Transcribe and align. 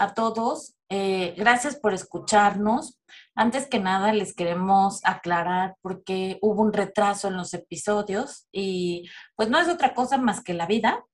a 0.00 0.14
todos. 0.14 0.74
Eh, 0.88 1.34
gracias 1.36 1.76
por 1.76 1.94
escucharnos. 1.94 2.98
Antes 3.34 3.68
que 3.68 3.78
nada, 3.78 4.12
les 4.12 4.34
queremos 4.34 5.00
aclarar 5.04 5.76
porque 5.82 6.38
hubo 6.42 6.62
un 6.62 6.72
retraso 6.72 7.28
en 7.28 7.36
los 7.36 7.54
episodios 7.54 8.48
y 8.52 9.08
pues 9.36 9.48
no 9.48 9.58
es 9.60 9.68
otra 9.68 9.94
cosa 9.94 10.18
más 10.18 10.42
que 10.42 10.54
la 10.54 10.66
vida. 10.66 11.04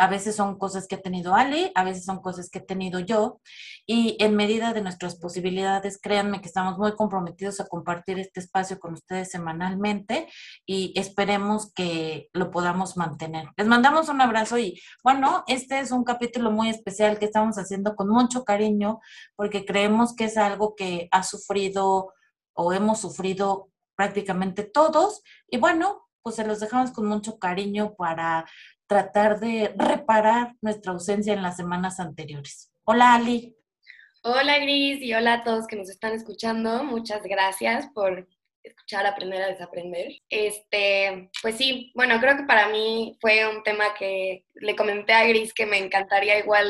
A 0.00 0.08
veces 0.08 0.34
son 0.34 0.56
cosas 0.56 0.86
que 0.88 0.94
ha 0.94 1.02
tenido 1.02 1.34
Ali, 1.34 1.70
a 1.74 1.84
veces 1.84 2.06
son 2.06 2.22
cosas 2.22 2.48
que 2.48 2.60
he 2.60 2.62
tenido 2.62 3.00
yo. 3.00 3.42
Y 3.86 4.16
en 4.18 4.34
medida 4.34 4.72
de 4.72 4.80
nuestras 4.80 5.16
posibilidades, 5.16 6.00
créanme 6.00 6.40
que 6.40 6.48
estamos 6.48 6.78
muy 6.78 6.96
comprometidos 6.96 7.60
a 7.60 7.66
compartir 7.66 8.18
este 8.18 8.40
espacio 8.40 8.80
con 8.80 8.94
ustedes 8.94 9.30
semanalmente 9.30 10.26
y 10.64 10.94
esperemos 10.98 11.70
que 11.74 12.30
lo 12.32 12.50
podamos 12.50 12.96
mantener. 12.96 13.48
Les 13.58 13.66
mandamos 13.66 14.08
un 14.08 14.22
abrazo 14.22 14.56
y 14.56 14.80
bueno, 15.04 15.44
este 15.46 15.80
es 15.80 15.90
un 15.90 16.04
capítulo 16.04 16.50
muy 16.50 16.70
especial 16.70 17.18
que 17.18 17.26
estamos 17.26 17.56
haciendo 17.56 17.94
con 17.94 18.08
mucho 18.08 18.42
cariño 18.44 19.00
porque 19.36 19.66
creemos 19.66 20.16
que 20.16 20.24
es 20.24 20.38
algo 20.38 20.74
que 20.74 21.08
ha 21.10 21.22
sufrido 21.22 22.14
o 22.54 22.72
hemos 22.72 23.00
sufrido 23.00 23.68
prácticamente 23.96 24.62
todos. 24.62 25.22
Y 25.46 25.58
bueno, 25.58 26.08
pues 26.22 26.36
se 26.36 26.46
los 26.46 26.60
dejamos 26.60 26.92
con 26.92 27.06
mucho 27.06 27.38
cariño 27.38 27.94
para 27.94 28.44
tratar 28.86 29.40
de 29.40 29.74
reparar 29.76 30.54
nuestra 30.60 30.92
ausencia 30.92 31.32
en 31.32 31.42
las 31.42 31.56
semanas 31.56 32.00
anteriores. 32.00 32.72
Hola 32.84 33.14
Ali. 33.14 33.56
Hola 34.22 34.58
Gris 34.58 35.00
y 35.00 35.14
hola 35.14 35.34
a 35.34 35.44
todos 35.44 35.66
que 35.66 35.76
nos 35.76 35.88
están 35.88 36.12
escuchando. 36.12 36.84
Muchas 36.84 37.22
gracias 37.22 37.88
por 37.94 38.28
escuchar, 38.62 39.06
aprender 39.06 39.42
a 39.42 39.48
desaprender. 39.48 40.12
Este, 40.28 41.30
pues 41.40 41.56
sí, 41.56 41.92
bueno, 41.94 42.20
creo 42.20 42.36
que 42.36 42.42
para 42.42 42.68
mí 42.68 43.16
fue 43.20 43.48
un 43.48 43.62
tema 43.62 43.94
que 43.94 44.44
le 44.54 44.76
comenté 44.76 45.14
a 45.14 45.26
Gris 45.26 45.54
que 45.54 45.66
me 45.66 45.78
encantaría 45.78 46.38
igual 46.38 46.68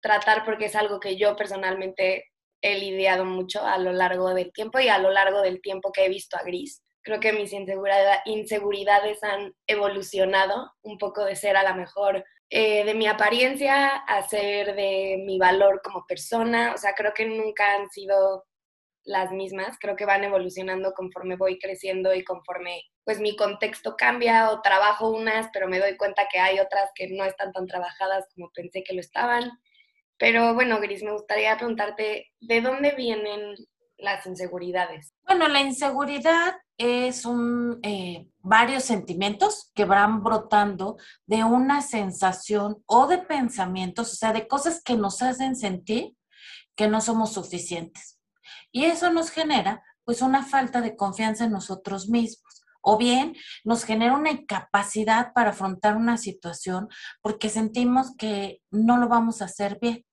tratar 0.00 0.44
porque 0.44 0.66
es 0.66 0.76
algo 0.76 1.00
que 1.00 1.16
yo 1.16 1.34
personalmente 1.36 2.26
he 2.60 2.78
lidiado 2.78 3.24
mucho 3.24 3.64
a 3.66 3.78
lo 3.78 3.92
largo 3.92 4.34
del 4.34 4.52
tiempo 4.52 4.78
y 4.78 4.88
a 4.88 4.98
lo 4.98 5.10
largo 5.10 5.40
del 5.40 5.60
tiempo 5.60 5.90
que 5.90 6.04
he 6.04 6.08
visto 6.08 6.36
a 6.36 6.42
Gris 6.42 6.81
creo 7.02 7.20
que 7.20 7.32
mis 7.32 7.52
inseguridades 7.52 9.22
han 9.22 9.54
evolucionado 9.66 10.72
un 10.82 10.98
poco 10.98 11.24
de 11.24 11.36
ser 11.36 11.56
a 11.56 11.62
la 11.62 11.74
mejor 11.74 12.24
eh, 12.50 12.84
de 12.84 12.94
mi 12.94 13.06
apariencia 13.06 13.96
a 13.96 14.28
ser 14.28 14.74
de 14.76 15.22
mi 15.26 15.38
valor 15.38 15.80
como 15.82 16.06
persona. 16.06 16.72
O 16.74 16.78
sea, 16.78 16.94
creo 16.94 17.14
que 17.14 17.26
nunca 17.26 17.74
han 17.74 17.88
sido 17.90 18.44
las 19.04 19.32
mismas, 19.32 19.78
creo 19.80 19.96
que 19.96 20.04
van 20.04 20.22
evolucionando 20.24 20.92
conforme 20.92 21.36
voy 21.36 21.58
creciendo 21.58 22.14
y 22.14 22.22
conforme 22.24 22.82
pues 23.04 23.18
mi 23.18 23.34
contexto 23.34 23.96
cambia 23.96 24.50
o 24.50 24.60
trabajo 24.62 25.10
unas, 25.10 25.48
pero 25.52 25.66
me 25.66 25.80
doy 25.80 25.96
cuenta 25.96 26.28
que 26.30 26.38
hay 26.38 26.60
otras 26.60 26.90
que 26.94 27.08
no 27.08 27.24
están 27.24 27.52
tan 27.52 27.66
trabajadas 27.66 28.26
como 28.34 28.50
pensé 28.52 28.84
que 28.84 28.94
lo 28.94 29.00
estaban. 29.00 29.50
Pero 30.18 30.54
bueno, 30.54 30.78
Gris, 30.80 31.02
me 31.02 31.12
gustaría 31.12 31.56
preguntarte, 31.56 32.30
¿de 32.40 32.60
dónde 32.60 32.92
vienen 32.92 33.56
las 34.02 34.26
inseguridades? 34.26 35.14
Bueno, 35.26 35.48
la 35.48 35.60
inseguridad 35.60 36.56
es 36.76 37.24
un, 37.24 37.78
eh, 37.82 38.28
varios 38.40 38.84
sentimientos 38.84 39.70
que 39.74 39.84
van 39.84 40.22
brotando 40.22 40.96
de 41.26 41.44
una 41.44 41.80
sensación 41.80 42.82
o 42.86 43.06
de 43.06 43.18
pensamientos, 43.18 44.12
o 44.12 44.16
sea, 44.16 44.32
de 44.32 44.48
cosas 44.48 44.82
que 44.82 44.96
nos 44.96 45.22
hacen 45.22 45.56
sentir 45.56 46.14
que 46.74 46.88
no 46.88 47.00
somos 47.00 47.32
suficientes. 47.32 48.18
Y 48.70 48.84
eso 48.84 49.12
nos 49.12 49.30
genera 49.30 49.82
pues 50.04 50.22
una 50.22 50.44
falta 50.44 50.80
de 50.80 50.96
confianza 50.96 51.44
en 51.44 51.52
nosotros 51.52 52.08
mismos. 52.08 52.64
O 52.80 52.98
bien 52.98 53.36
nos 53.62 53.84
genera 53.84 54.14
una 54.14 54.32
incapacidad 54.32 55.32
para 55.32 55.50
afrontar 55.50 55.96
una 55.96 56.16
situación 56.16 56.88
porque 57.20 57.48
sentimos 57.48 58.16
que 58.16 58.60
no 58.72 58.96
lo 58.96 59.08
vamos 59.08 59.40
a 59.40 59.44
hacer 59.44 59.78
bien. 59.80 60.04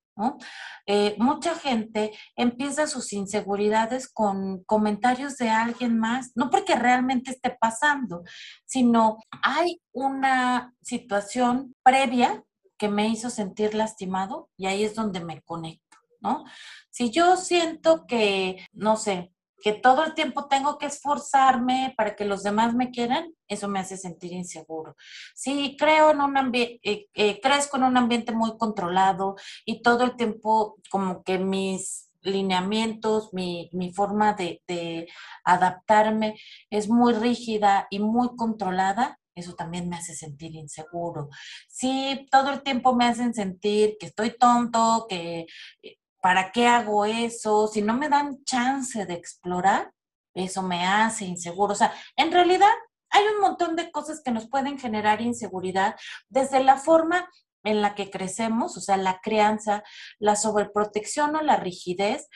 Eh, 0.86 1.16
mucha 1.20 1.56
gente 1.56 2.12
empieza 2.36 2.88
sus 2.88 3.14
inseguridades 3.14 4.12
con 4.12 4.64
comentarios 4.64 5.38
de 5.38 5.50
alguien 5.50 5.98
más, 6.00 6.32
no 6.36 6.50
porque 6.50 6.76
realmente 6.76 7.32
esté 7.32 7.56
pasando, 7.60 8.24
sino 8.66 9.18
hay 9.44 9.82
una 9.92 10.74
situación 10.82 11.76
previa 11.84 12.44
que 12.78 12.90
me 12.90 13.08
hizo 13.10 13.30
sentir 13.30 13.76
lastimado 13.76 14.50
y 14.58 14.68
ahí 14.68 14.84
es 14.84 14.96
donde 14.96 15.20
me 15.20 15.42
conecto, 15.42 15.98
¿no? 16.22 16.46
Si 16.90 17.12
yo 17.12 17.36
siento 17.36 18.06
que, 18.08 18.66
no 18.72 18.96
sé, 18.96 19.34
que 19.62 19.74
todo 19.74 20.04
el 20.04 20.14
tiempo 20.14 20.48
tengo 20.48 20.78
que 20.78 20.88
esforzarme 20.88 21.94
para 21.98 22.16
que 22.16 22.26
los 22.26 22.44
demás 22.44 22.74
me 22.74 22.92
quieran, 22.92 23.34
eso 23.48 23.68
me 23.68 23.80
hace 23.80 23.98
sentir 23.98 24.34
inseguro. 24.34 24.96
Si 25.36 25.76
creo 25.78 26.12
en 26.12 26.22
un 26.22 26.38
ambiente, 26.38 26.80
eh, 26.84 27.08
eh, 27.14 27.40
crezco 27.42 27.78
en 27.78 27.84
un 27.84 27.98
ambiente 27.98 28.32
muy 28.32 28.58
controlado 28.58 29.36
y 29.66 29.82
todo 29.82 30.04
el 30.04 30.16
tiempo 30.16 30.78
como 30.90 31.24
que 31.24 31.40
mis 31.40 32.10
lineamientos, 32.22 33.34
mi, 33.34 33.70
forma 33.94 34.34
de, 34.34 34.62
de 34.68 35.08
adaptarme 35.44 36.36
es 36.70 36.90
muy 36.90 37.14
rígida 37.14 37.88
y 37.90 38.00
muy 38.00 38.36
controlada, 38.36 39.20
eso 39.36 39.56
también 39.56 39.90
me 39.90 39.96
hace 39.96 40.14
sentir 40.16 40.54
inseguro. 40.56 41.30
Si 41.68 42.28
todo 42.32 42.52
el 42.52 42.62
tiempo 42.62 42.96
me 42.96 43.06
hacen 43.06 43.34
sentir 43.34 43.96
que 44.00 44.08
estoy 44.08 44.38
tonto, 44.38 45.06
que 45.10 45.48
eh, 45.82 45.99
¿para 46.22 46.52
qué 46.52 46.68
hago 46.68 47.06
eso? 47.06 47.68
Si 47.68 47.82
no 47.82 47.94
me 47.96 48.10
dan 48.10 48.44
chance 48.44 49.06
de 49.06 49.14
explorar, 49.14 49.92
eso 50.34 50.62
me 50.64 50.86
hace 50.86 51.26
inseguro. 51.26 51.74
O 51.74 51.76
sea, 51.76 51.94
en 52.16 52.32
realidad 52.32 52.72
hay 53.10 53.26
un 53.36 53.42
montón 53.42 53.76
de 53.76 53.92
cosas 53.92 54.22
que 54.24 54.32
nos 54.32 54.48
pueden 54.48 54.78
generar 54.78 55.22
inseguridad, 55.22 55.96
desde 56.30 56.64
la 56.64 56.78
forma 56.78 57.30
en 57.64 57.82
la 57.82 57.96
que 57.96 58.10
crecemos, 58.10 58.78
o 58.78 58.82
sea, 58.82 58.98
la 58.98 59.20
crianza, 59.22 59.84
la 60.20 60.36
sobreprotección 60.36 61.36
o 61.36 61.42
la 61.42 61.58
rigidez, 61.58 62.28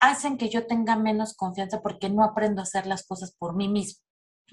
hacen 0.00 0.38
que 0.38 0.48
yo 0.48 0.66
tenga 0.66 0.96
menos 0.96 1.34
confianza 1.34 1.80
porque 1.82 2.08
no 2.08 2.24
aprendo 2.24 2.60
a 2.60 2.64
hacer 2.64 2.86
las 2.86 3.06
cosas 3.06 3.34
por 3.38 3.54
mí 3.54 3.68
mismo. 3.68 4.02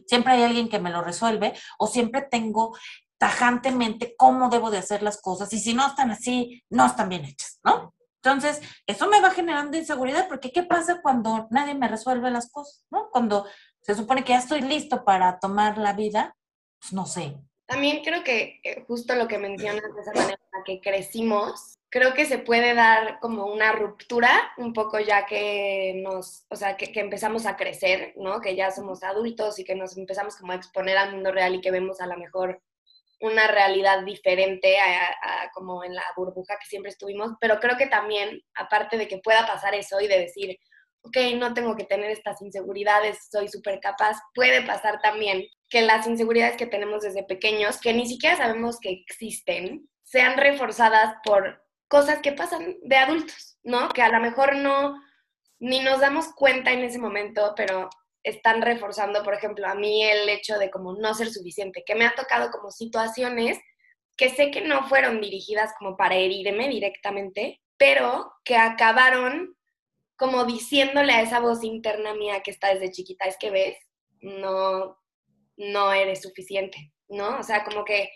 Siempre 0.08 0.34
hay 0.34 0.44
alguien 0.44 0.70
que 0.70 0.80
me 0.80 0.92
lo 0.92 1.02
resuelve 1.02 1.54
o 1.78 1.88
siempre 1.88 2.22
tengo 2.22 2.78
tajantemente 3.18 4.16
cómo 4.18 4.50
debo 4.50 4.72
de 4.72 4.78
hacer 4.78 5.04
las 5.04 5.22
cosas 5.22 5.52
y 5.54 5.60
si 5.60 5.74
no 5.74 5.86
están 5.88 6.12
así, 6.12 6.64
no 6.70 6.86
están 6.86 7.10
bien 7.10 7.26
hechas, 7.26 7.60
¿no? 7.64 7.94
Entonces, 8.24 8.62
eso 8.86 9.08
me 9.08 9.22
va 9.22 9.32
generando 9.32 9.78
inseguridad, 9.78 10.28
porque 10.28 10.52
¿qué 10.52 10.64
pasa 10.64 11.02
cuando 11.02 11.48
nadie 11.52 11.74
me 11.74 11.88
resuelve 11.88 12.30
las 12.32 12.52
cosas? 12.52 12.86
¿no? 12.92 13.10
Cuando 13.12 13.46
se 13.82 13.96
supone 13.96 14.24
que 14.24 14.34
ya 14.34 14.40
estoy 14.40 14.62
listo 14.62 15.06
para 15.06 15.40
tomar 15.40 15.78
la 15.78 15.94
vida, 15.94 16.36
pues 16.80 16.94
no 16.94 17.06
sé. 17.06 17.38
También 17.66 18.04
creo 18.04 18.24
que 18.24 18.60
eh, 18.64 18.84
justo 18.88 19.16
lo 19.16 19.28
que 19.28 19.38
mencionas 19.38 19.84
de 19.84 20.02
esa 20.02 20.14
manera 20.14 20.40
que 20.66 20.82
crecimos, 20.82 21.78
creo 21.90 22.14
que 22.14 22.26
se 22.26 22.40
puede 22.40 22.74
dar 22.74 23.20
como 23.20 23.46
una 23.46 23.72
ruptura, 23.72 24.30
un 24.58 24.74
poco 24.74 25.00
ya 25.00 25.26
que 25.26 26.02
nos, 26.04 26.46
o 26.50 26.56
sea, 26.56 26.78
que, 26.78 26.92
que, 26.92 27.00
empezamos 27.00 27.46
a 27.46 27.56
crecer, 27.56 28.14
¿no? 28.18 28.42
Que 28.42 28.56
ya 28.56 28.72
somos 28.72 29.04
adultos 29.04 29.60
y 29.60 29.64
que 29.64 29.76
nos 29.76 29.98
empezamos 29.98 30.36
como 30.36 30.52
a 30.52 30.56
exponer 30.56 30.98
al 30.98 31.14
mundo 31.14 31.32
real 31.32 31.56
y 31.56 31.62
que 31.62 31.72
vemos 31.72 32.02
a 32.02 32.08
lo 32.08 32.18
mejor 32.18 32.62
una 33.22 33.48
realidad 33.48 34.04
diferente 34.04 34.78
a, 34.80 35.50
como 35.54 35.84
en 35.84 35.94
la 35.94 36.04
burbuja 36.16 36.58
que 36.60 36.68
siempre 36.68 36.92
estuvimos, 36.92 37.34
pero 37.40 37.60
creo 37.60 37.78
que 37.78 37.88
también, 37.88 38.42
aparte 38.56 38.98
de 38.98 39.08
que 39.08 39.20
pueda 39.20 39.46
pasar 39.46 39.76
eso 39.76 40.00
y 40.00 40.08
de 40.08 40.20
decir, 40.20 40.58
ok, 41.02 41.18
no 41.36 41.54
tengo 41.54 41.76
que 41.76 41.86
tener 41.86 42.12
estas 42.12 42.42
inseguridades, 42.42 43.28
soy 43.32 43.48
súper 43.48 43.80
capaz, 43.80 44.18
puede 44.34 44.62
pasar 44.62 45.02
también 45.02 45.46
que 45.70 45.82
las 45.82 46.08
inseguridades 46.08 46.58
que 46.58 46.66
tenemos 46.66 47.04
desde 47.04 47.24
pequeños, 47.24 47.80
que 47.80 47.94
ni 47.94 48.08
siquiera 48.08 48.38
sabemos 48.38 48.80
que 48.80 48.92
existen, 48.92 49.90
sean 50.04 50.38
reforzadas 50.38 51.16
por 51.24 51.64
cosas 51.88 52.20
que 52.20 52.32
pasan 52.32 52.78
de 52.82 52.96
adultos, 52.96 53.58
¿no? 53.64 53.90
Que 53.90 54.02
a 54.02 54.10
lo 54.10 54.20
mejor 54.20 54.56
no, 54.56 54.96
ni 55.60 55.82
nos 55.82 56.00
damos 56.00 56.34
cuenta 56.34 56.72
en 56.72 56.84
ese 56.84 57.00
momento, 57.00 57.54
pero 57.56 57.90
están 58.24 58.62
reforzando, 58.62 59.24
por 59.24 59.34
ejemplo, 59.34 59.68
a 59.68 59.76
mí 59.76 60.04
el 60.04 60.28
hecho 60.30 60.58
de 60.58 60.70
como 60.70 60.94
no 60.94 61.14
ser 61.14 61.32
suficiente, 61.32 61.84
que 61.86 61.96
me 61.96 62.06
ha 62.06 62.16
tocado 62.16 62.52
como 62.52 62.72
situaciones 62.72 63.60
que 64.18 64.30
sé 64.30 64.52
que 64.52 64.62
no 64.62 64.88
fueron 64.90 65.22
dirigidas 65.22 65.72
como 65.80 65.96
para 65.96 66.16
herirme 66.16 66.68
directamente, 66.68 67.62
pero 67.78 68.34
que 68.44 68.58
acabaron 68.58 69.56
como 70.18 70.44
diciéndole 70.44 71.14
a 71.14 71.22
esa 71.22 71.40
voz 71.40 71.64
interna 71.64 72.14
mía 72.14 72.42
que 72.44 72.52
está 72.52 72.74
desde 72.74 72.92
chiquita, 72.92 73.26
es 73.26 73.38
que 73.40 73.52
ves, 73.52 73.78
no, 74.20 75.00
no 75.56 75.94
eres 75.94 76.22
suficiente, 76.22 76.92
¿no? 77.08 77.40
O 77.40 77.44
sea, 77.44 77.64
como 77.64 77.86
que 77.86 78.12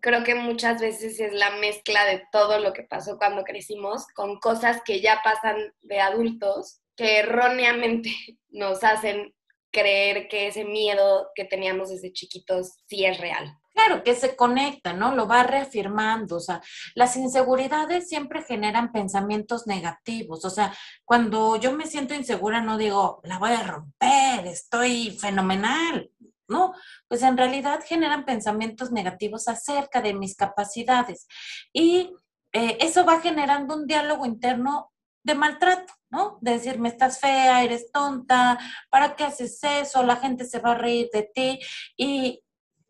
creo 0.00 0.24
que 0.24 0.34
muchas 0.34 0.80
veces 0.80 1.20
es 1.20 1.32
la 1.32 1.50
mezcla 1.58 2.04
de 2.04 2.24
todo 2.32 2.58
lo 2.58 2.72
que 2.72 2.82
pasó 2.82 3.16
cuando 3.16 3.44
crecimos 3.44 4.06
con 4.08 4.40
cosas 4.40 4.82
que 4.84 5.00
ya 5.00 5.20
pasan 5.22 5.72
de 5.82 6.00
adultos 6.00 6.80
que 6.96 7.20
erróneamente 7.20 8.10
nos 8.50 8.82
hacen 8.82 9.32
creer 9.74 10.28
que 10.28 10.46
ese 10.46 10.64
miedo 10.64 11.28
que 11.34 11.44
teníamos 11.44 11.90
desde 11.90 12.12
chiquitos 12.12 12.76
sí 12.86 13.04
es 13.04 13.18
real. 13.18 13.58
Claro, 13.74 14.04
que 14.04 14.14
se 14.14 14.36
conecta, 14.36 14.92
¿no? 14.92 15.16
Lo 15.16 15.26
va 15.26 15.42
reafirmando. 15.42 16.36
O 16.36 16.40
sea, 16.40 16.62
las 16.94 17.16
inseguridades 17.16 18.08
siempre 18.08 18.44
generan 18.44 18.92
pensamientos 18.92 19.66
negativos. 19.66 20.44
O 20.44 20.50
sea, 20.50 20.72
cuando 21.04 21.56
yo 21.56 21.72
me 21.72 21.86
siento 21.86 22.14
insegura, 22.14 22.60
no 22.60 22.78
digo, 22.78 23.20
la 23.24 23.38
voy 23.38 23.50
a 23.50 23.64
romper, 23.64 24.46
estoy 24.46 25.10
fenomenal. 25.10 26.08
No, 26.46 26.72
pues 27.08 27.22
en 27.22 27.36
realidad 27.36 27.80
generan 27.84 28.24
pensamientos 28.24 28.92
negativos 28.92 29.48
acerca 29.48 30.00
de 30.00 30.14
mis 30.14 30.36
capacidades. 30.36 31.26
Y 31.72 32.12
eh, 32.52 32.78
eso 32.80 33.04
va 33.04 33.20
generando 33.20 33.74
un 33.74 33.86
diálogo 33.86 34.24
interno 34.24 34.92
de 35.24 35.34
maltrato, 35.34 35.92
¿no? 36.14 36.38
De 36.40 36.52
decir, 36.52 36.78
me 36.78 36.88
estás 36.88 37.18
fea, 37.18 37.64
eres 37.64 37.90
tonta, 37.90 38.58
¿para 38.88 39.16
qué 39.16 39.24
haces 39.24 39.58
eso? 39.62 40.04
La 40.04 40.16
gente 40.16 40.44
se 40.44 40.60
va 40.60 40.72
a 40.72 40.78
reír 40.78 41.10
de 41.12 41.22
ti. 41.34 41.58
Y, 41.96 42.40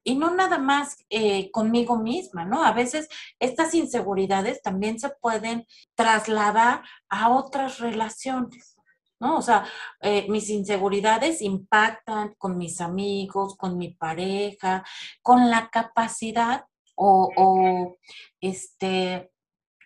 y 0.04 0.16
no 0.16 0.34
nada 0.34 0.58
más 0.58 0.98
eh, 1.08 1.50
conmigo 1.50 1.96
misma, 1.96 2.44
¿no? 2.44 2.62
A 2.62 2.72
veces 2.72 3.08
estas 3.40 3.74
inseguridades 3.74 4.60
también 4.60 5.00
se 5.00 5.08
pueden 5.08 5.66
trasladar 5.94 6.82
a 7.08 7.30
otras 7.30 7.78
relaciones, 7.78 8.76
¿no? 9.18 9.38
O 9.38 9.42
sea, 9.42 9.64
eh, 10.02 10.26
mis 10.28 10.50
inseguridades 10.50 11.40
impactan 11.40 12.34
con 12.36 12.58
mis 12.58 12.82
amigos, 12.82 13.56
con 13.56 13.78
mi 13.78 13.94
pareja, 13.94 14.84
con 15.22 15.50
la 15.50 15.70
capacidad 15.70 16.66
o, 16.96 17.30
o 17.36 17.96
este, 18.42 19.32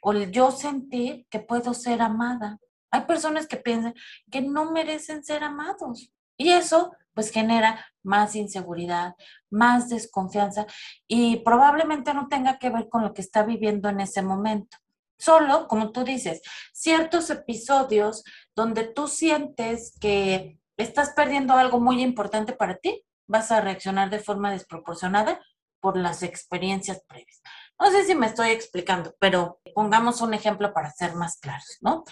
o 0.02 0.12
yo 0.12 0.50
sentir 0.50 1.26
que 1.30 1.38
puedo 1.38 1.74
ser 1.74 2.02
amada. 2.02 2.58
Hay 2.90 3.02
personas 3.02 3.46
que 3.46 3.56
piensan 3.56 3.94
que 4.30 4.40
no 4.40 4.70
merecen 4.72 5.24
ser 5.24 5.44
amados 5.44 6.10
y 6.36 6.50
eso 6.50 6.92
pues 7.14 7.30
genera 7.30 7.84
más 8.04 8.36
inseguridad, 8.36 9.16
más 9.50 9.88
desconfianza 9.88 10.66
y 11.08 11.38
probablemente 11.38 12.14
no 12.14 12.28
tenga 12.28 12.58
que 12.58 12.70
ver 12.70 12.88
con 12.88 13.02
lo 13.02 13.12
que 13.12 13.22
está 13.22 13.42
viviendo 13.42 13.88
en 13.88 14.00
ese 14.00 14.22
momento. 14.22 14.76
Solo, 15.18 15.66
como 15.66 15.90
tú 15.90 16.04
dices, 16.04 16.40
ciertos 16.72 17.28
episodios 17.30 18.22
donde 18.54 18.84
tú 18.84 19.08
sientes 19.08 19.98
que 20.00 20.60
estás 20.76 21.10
perdiendo 21.10 21.54
algo 21.54 21.80
muy 21.80 22.02
importante 22.02 22.52
para 22.52 22.76
ti, 22.76 23.02
vas 23.26 23.50
a 23.50 23.60
reaccionar 23.60 24.10
de 24.10 24.20
forma 24.20 24.52
desproporcionada 24.52 25.40
por 25.80 25.96
las 25.96 26.22
experiencias 26.22 27.02
previas. 27.08 27.42
No 27.80 27.90
sé 27.90 28.04
si 28.04 28.14
me 28.14 28.26
estoy 28.26 28.50
explicando, 28.50 29.14
pero 29.20 29.60
pongamos 29.74 30.20
un 30.20 30.34
ejemplo 30.34 30.72
para 30.72 30.90
ser 30.90 31.14
más 31.14 31.38
claros, 31.38 31.78
¿no? 31.80 32.04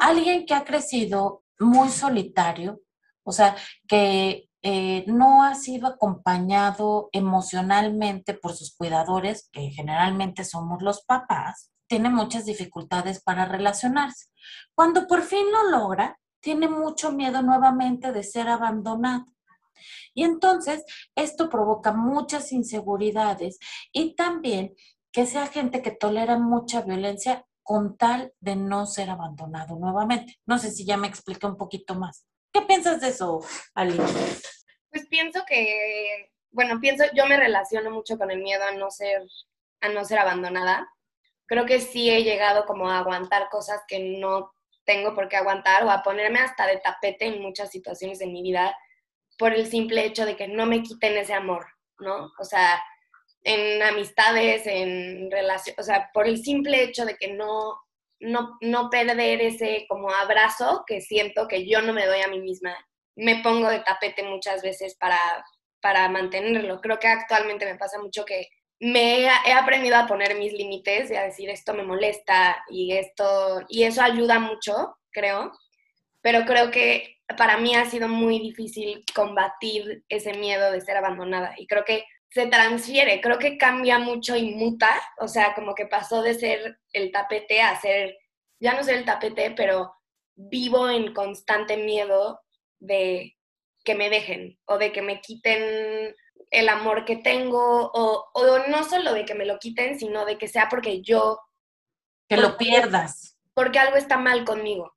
Alguien 0.00 0.46
que 0.46 0.54
ha 0.54 0.64
crecido 0.64 1.42
muy 1.58 1.88
solitario, 1.88 2.80
o 3.24 3.32
sea, 3.32 3.56
que 3.88 4.48
eh, 4.62 5.04
no 5.08 5.42
ha 5.42 5.56
sido 5.56 5.88
acompañado 5.88 7.08
emocionalmente 7.12 8.34
por 8.34 8.54
sus 8.54 8.76
cuidadores, 8.76 9.48
que 9.50 9.70
generalmente 9.70 10.44
somos 10.44 10.82
los 10.82 11.04
papás, 11.04 11.72
tiene 11.88 12.08
muchas 12.08 12.44
dificultades 12.44 13.22
para 13.22 13.44
relacionarse. 13.44 14.26
Cuando 14.74 15.06
por 15.06 15.22
fin 15.22 15.44
lo 15.50 15.70
logra, 15.70 16.18
tiene 16.40 16.68
mucho 16.68 17.12
miedo 17.12 17.42
nuevamente 17.42 18.12
de 18.12 18.22
ser 18.22 18.48
abandonado. 18.48 19.26
Y 20.14 20.24
entonces 20.24 20.84
esto 21.14 21.48
provoca 21.48 21.92
muchas 21.92 22.52
inseguridades 22.52 23.58
y 23.92 24.14
también 24.14 24.74
que 25.12 25.26
sea 25.26 25.46
gente 25.46 25.82
que 25.82 25.90
tolera 25.90 26.38
mucha 26.38 26.82
violencia 26.82 27.46
con 27.62 27.96
tal 27.96 28.32
de 28.40 28.56
no 28.56 28.86
ser 28.86 29.10
abandonado 29.10 29.76
nuevamente. 29.76 30.38
No 30.46 30.58
sé 30.58 30.70
si 30.70 30.84
ya 30.84 30.96
me 30.96 31.06
expliqué 31.06 31.46
un 31.46 31.56
poquito 31.56 31.94
más. 31.94 32.26
¿Qué 32.52 32.62
piensas 32.62 33.00
de 33.00 33.08
eso, 33.08 33.40
Ali? 33.74 33.96
Pues 34.90 35.06
pienso 35.08 35.42
que, 35.46 36.30
bueno, 36.50 36.80
pienso, 36.80 37.04
yo 37.14 37.26
me 37.26 37.36
relaciono 37.36 37.90
mucho 37.90 38.18
con 38.18 38.30
el 38.30 38.42
miedo 38.42 38.62
a 38.64 38.72
no 38.72 38.90
ser, 38.90 39.22
a 39.80 39.88
no 39.88 40.04
ser 40.04 40.18
abandonada. 40.18 40.86
Creo 41.46 41.66
que 41.66 41.80
sí 41.80 42.10
he 42.10 42.24
llegado 42.24 42.66
como 42.66 42.88
a 42.88 42.98
aguantar 42.98 43.48
cosas 43.48 43.80
que 43.86 44.18
no 44.18 44.52
tengo 44.84 45.14
por 45.14 45.28
qué 45.28 45.36
aguantar 45.36 45.84
o 45.84 45.90
a 45.90 46.02
ponerme 46.02 46.40
hasta 46.40 46.66
de 46.66 46.78
tapete 46.78 47.26
en 47.26 47.40
muchas 47.40 47.70
situaciones 47.70 48.18
de 48.18 48.26
mi 48.26 48.42
vida 48.42 48.76
por 49.38 49.52
el 49.52 49.66
simple 49.66 50.04
hecho 50.04 50.26
de 50.26 50.36
que 50.36 50.48
no 50.48 50.66
me 50.66 50.82
quiten 50.82 51.16
ese 51.16 51.34
amor, 51.34 51.66
¿no? 51.98 52.32
O 52.38 52.44
sea, 52.44 52.82
en 53.44 53.82
amistades, 53.82 54.66
en 54.66 55.30
relaciones, 55.30 55.78
o 55.78 55.82
sea, 55.82 56.10
por 56.12 56.26
el 56.26 56.42
simple 56.42 56.82
hecho 56.82 57.04
de 57.04 57.16
que 57.16 57.32
no, 57.32 57.76
no, 58.20 58.56
no 58.60 58.90
perder 58.90 59.42
ese 59.42 59.86
como 59.88 60.10
abrazo 60.10 60.84
que 60.86 61.00
siento 61.00 61.48
que 61.48 61.66
yo 61.68 61.82
no 61.82 61.92
me 61.92 62.06
doy 62.06 62.20
a 62.20 62.28
mí 62.28 62.40
misma, 62.40 62.76
me 63.16 63.42
pongo 63.42 63.68
de 63.68 63.80
tapete 63.80 64.22
muchas 64.22 64.62
veces 64.62 64.96
para, 64.96 65.18
para 65.80 66.08
mantenerlo. 66.08 66.80
Creo 66.80 66.98
que 66.98 67.08
actualmente 67.08 67.66
me 67.66 67.76
pasa 67.76 67.98
mucho 67.98 68.24
que 68.24 68.48
me 68.80 69.20
he, 69.20 69.30
he 69.46 69.52
aprendido 69.52 69.96
a 69.96 70.06
poner 70.06 70.36
mis 70.36 70.52
límites 70.52 71.10
y 71.10 71.16
a 71.16 71.22
decir 71.22 71.50
esto 71.50 71.74
me 71.74 71.84
molesta 71.84 72.64
y 72.70 72.92
esto, 72.92 73.62
y 73.68 73.84
eso 73.84 74.02
ayuda 74.02 74.38
mucho, 74.38 74.96
creo, 75.10 75.52
pero 76.20 76.44
creo 76.46 76.70
que 76.70 77.11
para 77.36 77.58
mí 77.58 77.74
ha 77.74 77.88
sido 77.88 78.08
muy 78.08 78.38
difícil 78.38 79.04
combatir 79.14 80.04
ese 80.08 80.34
miedo 80.34 80.70
de 80.70 80.80
ser 80.80 80.96
abandonada 80.96 81.54
y 81.56 81.66
creo 81.66 81.84
que 81.84 82.04
se 82.30 82.46
transfiere, 82.46 83.20
creo 83.20 83.38
que 83.38 83.58
cambia 83.58 83.98
mucho 83.98 84.36
y 84.36 84.54
muta, 84.54 84.90
o 85.18 85.28
sea, 85.28 85.54
como 85.54 85.74
que 85.74 85.86
pasó 85.86 86.22
de 86.22 86.34
ser 86.34 86.78
el 86.92 87.12
tapete 87.12 87.60
a 87.60 87.78
ser, 87.78 88.16
ya 88.58 88.72
no 88.74 88.82
ser 88.82 88.96
el 88.96 89.04
tapete, 89.04 89.50
pero 89.50 89.94
vivo 90.34 90.88
en 90.88 91.12
constante 91.12 91.76
miedo 91.76 92.40
de 92.80 93.36
que 93.84 93.94
me 93.94 94.08
dejen 94.08 94.58
o 94.64 94.78
de 94.78 94.92
que 94.92 95.02
me 95.02 95.20
quiten 95.20 96.14
el 96.50 96.68
amor 96.68 97.04
que 97.04 97.16
tengo 97.16 97.90
o, 97.92 98.30
o 98.32 98.58
no 98.68 98.84
solo 98.84 99.12
de 99.12 99.26
que 99.26 99.34
me 99.34 99.44
lo 99.44 99.58
quiten, 99.58 99.98
sino 99.98 100.24
de 100.24 100.38
que 100.38 100.48
sea 100.48 100.68
porque 100.70 101.02
yo... 101.02 101.38
Que 102.28 102.38
lo 102.38 102.56
pierdas. 102.56 103.38
Porque 103.52 103.78
algo 103.78 103.96
está 103.96 104.16
mal 104.16 104.44
conmigo. 104.44 104.94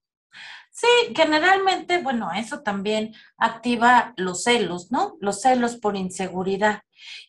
Sí, 0.78 0.88
generalmente, 1.16 2.00
bueno, 2.02 2.34
eso 2.34 2.62
también 2.62 3.14
activa 3.38 4.14
los 4.18 4.44
celos, 4.44 4.92
¿no? 4.92 5.16
Los 5.22 5.42
celos 5.42 5.78
por 5.78 5.96
inseguridad. 5.96 6.82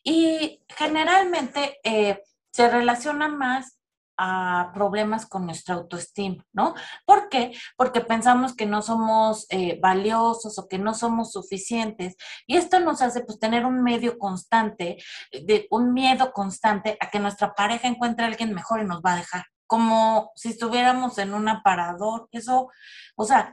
Y 0.03 0.65
generalmente 0.69 1.79
eh, 1.85 2.25
se 2.53 2.69
relaciona 2.69 3.29
más 3.29 3.79
a 4.19 4.73
problemas 4.75 5.27
con 5.27 5.47
nuestra 5.47 5.77
autoestima, 5.77 6.45
¿no? 6.53 6.75
¿Por 7.05 7.29
qué? 7.29 7.53
Porque 7.77 8.01
pensamos 8.01 8.57
que 8.57 8.67
no 8.67 8.83
somos 8.83 9.47
eh, 9.51 9.79
valiosos 9.81 10.59
o 10.59 10.67
que 10.67 10.79
no 10.79 10.93
somos 10.95 11.31
suficientes 11.31 12.17
y 12.49 12.57
esto 12.57 12.81
nos 12.81 13.01
hace 13.01 13.21
pues 13.21 13.39
tener 13.39 13.65
un 13.65 13.81
medio 13.85 14.19
constante, 14.19 14.97
de, 15.31 15.69
un 15.71 15.93
miedo 15.93 16.33
constante 16.33 16.97
a 16.99 17.11
que 17.11 17.21
nuestra 17.21 17.55
pareja 17.55 17.87
encuentre 17.87 18.25
a 18.25 18.29
alguien 18.29 18.55
mejor 18.55 18.81
y 18.81 18.87
nos 18.87 19.03
va 19.03 19.13
a 19.13 19.19
dejar 19.19 19.45
como 19.67 20.33
si 20.35 20.51
estuviéramos 20.51 21.19
en 21.19 21.35
un 21.35 21.49
aparador. 21.49 22.29
Eso, 22.33 22.71
o 23.17 23.25
sea, 23.25 23.53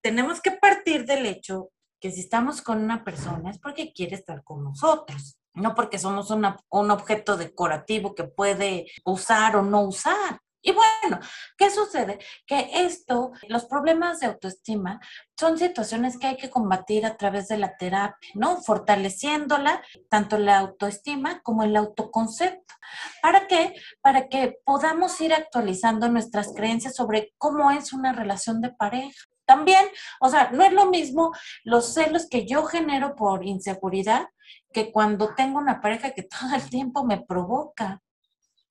tenemos 0.00 0.40
que 0.40 0.52
partir 0.52 1.04
del 1.04 1.26
hecho 1.26 1.70
que 2.00 2.10
si 2.10 2.20
estamos 2.20 2.62
con 2.62 2.82
una 2.82 3.04
persona 3.04 3.50
es 3.50 3.58
porque 3.58 3.92
quiere 3.92 4.16
estar 4.16 4.42
con 4.42 4.64
nosotros, 4.64 5.38
no 5.54 5.74
porque 5.74 5.98
somos 5.98 6.30
un 6.30 6.90
objeto 6.90 7.36
decorativo 7.36 8.14
que 8.14 8.24
puede 8.24 8.90
usar 9.04 9.56
o 9.56 9.62
no 9.62 9.82
usar. 9.82 10.40
Y 10.62 10.72
bueno, 10.72 11.18
¿qué 11.58 11.70
sucede? 11.70 12.18
Que 12.46 12.70
esto, 12.84 13.32
los 13.48 13.64
problemas 13.64 14.20
de 14.20 14.26
autoestima, 14.26 15.00
son 15.38 15.58
situaciones 15.58 16.18
que 16.18 16.28
hay 16.28 16.36
que 16.36 16.50
combatir 16.50 17.04
a 17.04 17.16
través 17.16 17.48
de 17.48 17.58
la 17.58 17.76
terapia, 17.76 18.30
¿no? 18.34 18.62
Fortaleciéndola, 18.62 19.82
tanto 20.08 20.38
la 20.38 20.58
autoestima 20.58 21.42
como 21.42 21.64
el 21.64 21.74
autoconcepto. 21.74 22.74
¿Para 23.20 23.48
qué? 23.48 23.74
Para 24.00 24.28
que 24.28 24.60
podamos 24.64 25.20
ir 25.20 25.34
actualizando 25.34 26.08
nuestras 26.08 26.52
creencias 26.54 26.94
sobre 26.94 27.34
cómo 27.38 27.72
es 27.72 27.92
una 27.92 28.12
relación 28.12 28.60
de 28.60 28.70
pareja. 28.70 29.24
También, 29.44 29.84
o 30.20 30.28
sea, 30.28 30.50
no 30.52 30.62
es 30.62 30.72
lo 30.72 30.86
mismo 30.86 31.32
los 31.64 31.92
celos 31.92 32.28
que 32.28 32.46
yo 32.46 32.64
genero 32.64 33.16
por 33.16 33.44
inseguridad 33.44 34.28
que 34.72 34.92
cuando 34.92 35.34
tengo 35.34 35.58
una 35.58 35.80
pareja 35.80 36.12
que 36.12 36.22
todo 36.22 36.54
el 36.54 36.70
tiempo 36.70 37.04
me 37.04 37.20
provoca. 37.20 38.00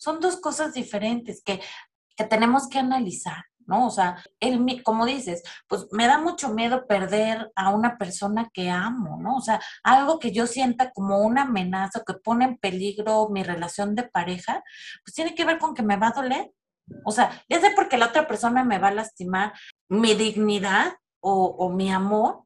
Son 0.01 0.20
dos 0.20 0.38
cosas 0.38 0.74
diferentes 0.74 1.43
que, 1.43 1.62
tenemos 2.29 2.67
que 2.67 2.77
analizar, 2.77 3.46
¿no? 3.65 3.88
O 3.88 3.89
sea, 3.89 4.24
como 4.84 5.05
dices, 5.08 5.41
pues 5.67 5.88
me 5.91 6.05
da 6.05 6.20
mucho 6.20 6.50
miedo 6.50 6.86
perder 6.86 7.51
a 7.55 7.70
una 7.70 7.98
persona 7.98 8.50
que 8.53 8.70
amo, 8.70 9.17
¿no? 9.20 9.38
O 9.38 9.41
sea, 9.41 9.60
algo 9.84 10.20
que 10.20 10.31
yo 10.31 10.46
sienta 10.46 10.91
como 10.91 11.20
una 11.20 11.43
amenaza, 11.43 12.03
que 12.05 12.13
pone 12.13 12.46
en 12.46 12.58
peligro 12.58 13.29
mi 13.29 13.43
relación 13.43 13.96
de 13.96 14.03
pareja, 14.03 14.63
pues 15.03 15.15
tiene 15.15 15.34
que 15.34 15.46
ver 15.46 15.58
con 15.58 15.74
que 15.74 15.81
me 15.81 15.98
va 15.98 16.10
a 16.10 16.22
doler. 16.22 16.51
O 17.05 17.12
sea, 17.12 17.43
ya 17.50 17.60
sé 17.60 17.72
porque 17.75 17.98
la 17.98 18.08
otra 18.08 18.27
persona 18.27 18.63
me 18.63 18.77
va 18.77 18.89
a 18.89 18.93
lastimar 18.93 19.53
mi 19.89 20.13
dignidad 20.13 20.93
o, 21.22 21.46
o 21.58 21.70
mi 21.70 21.91
amor, 21.91 22.43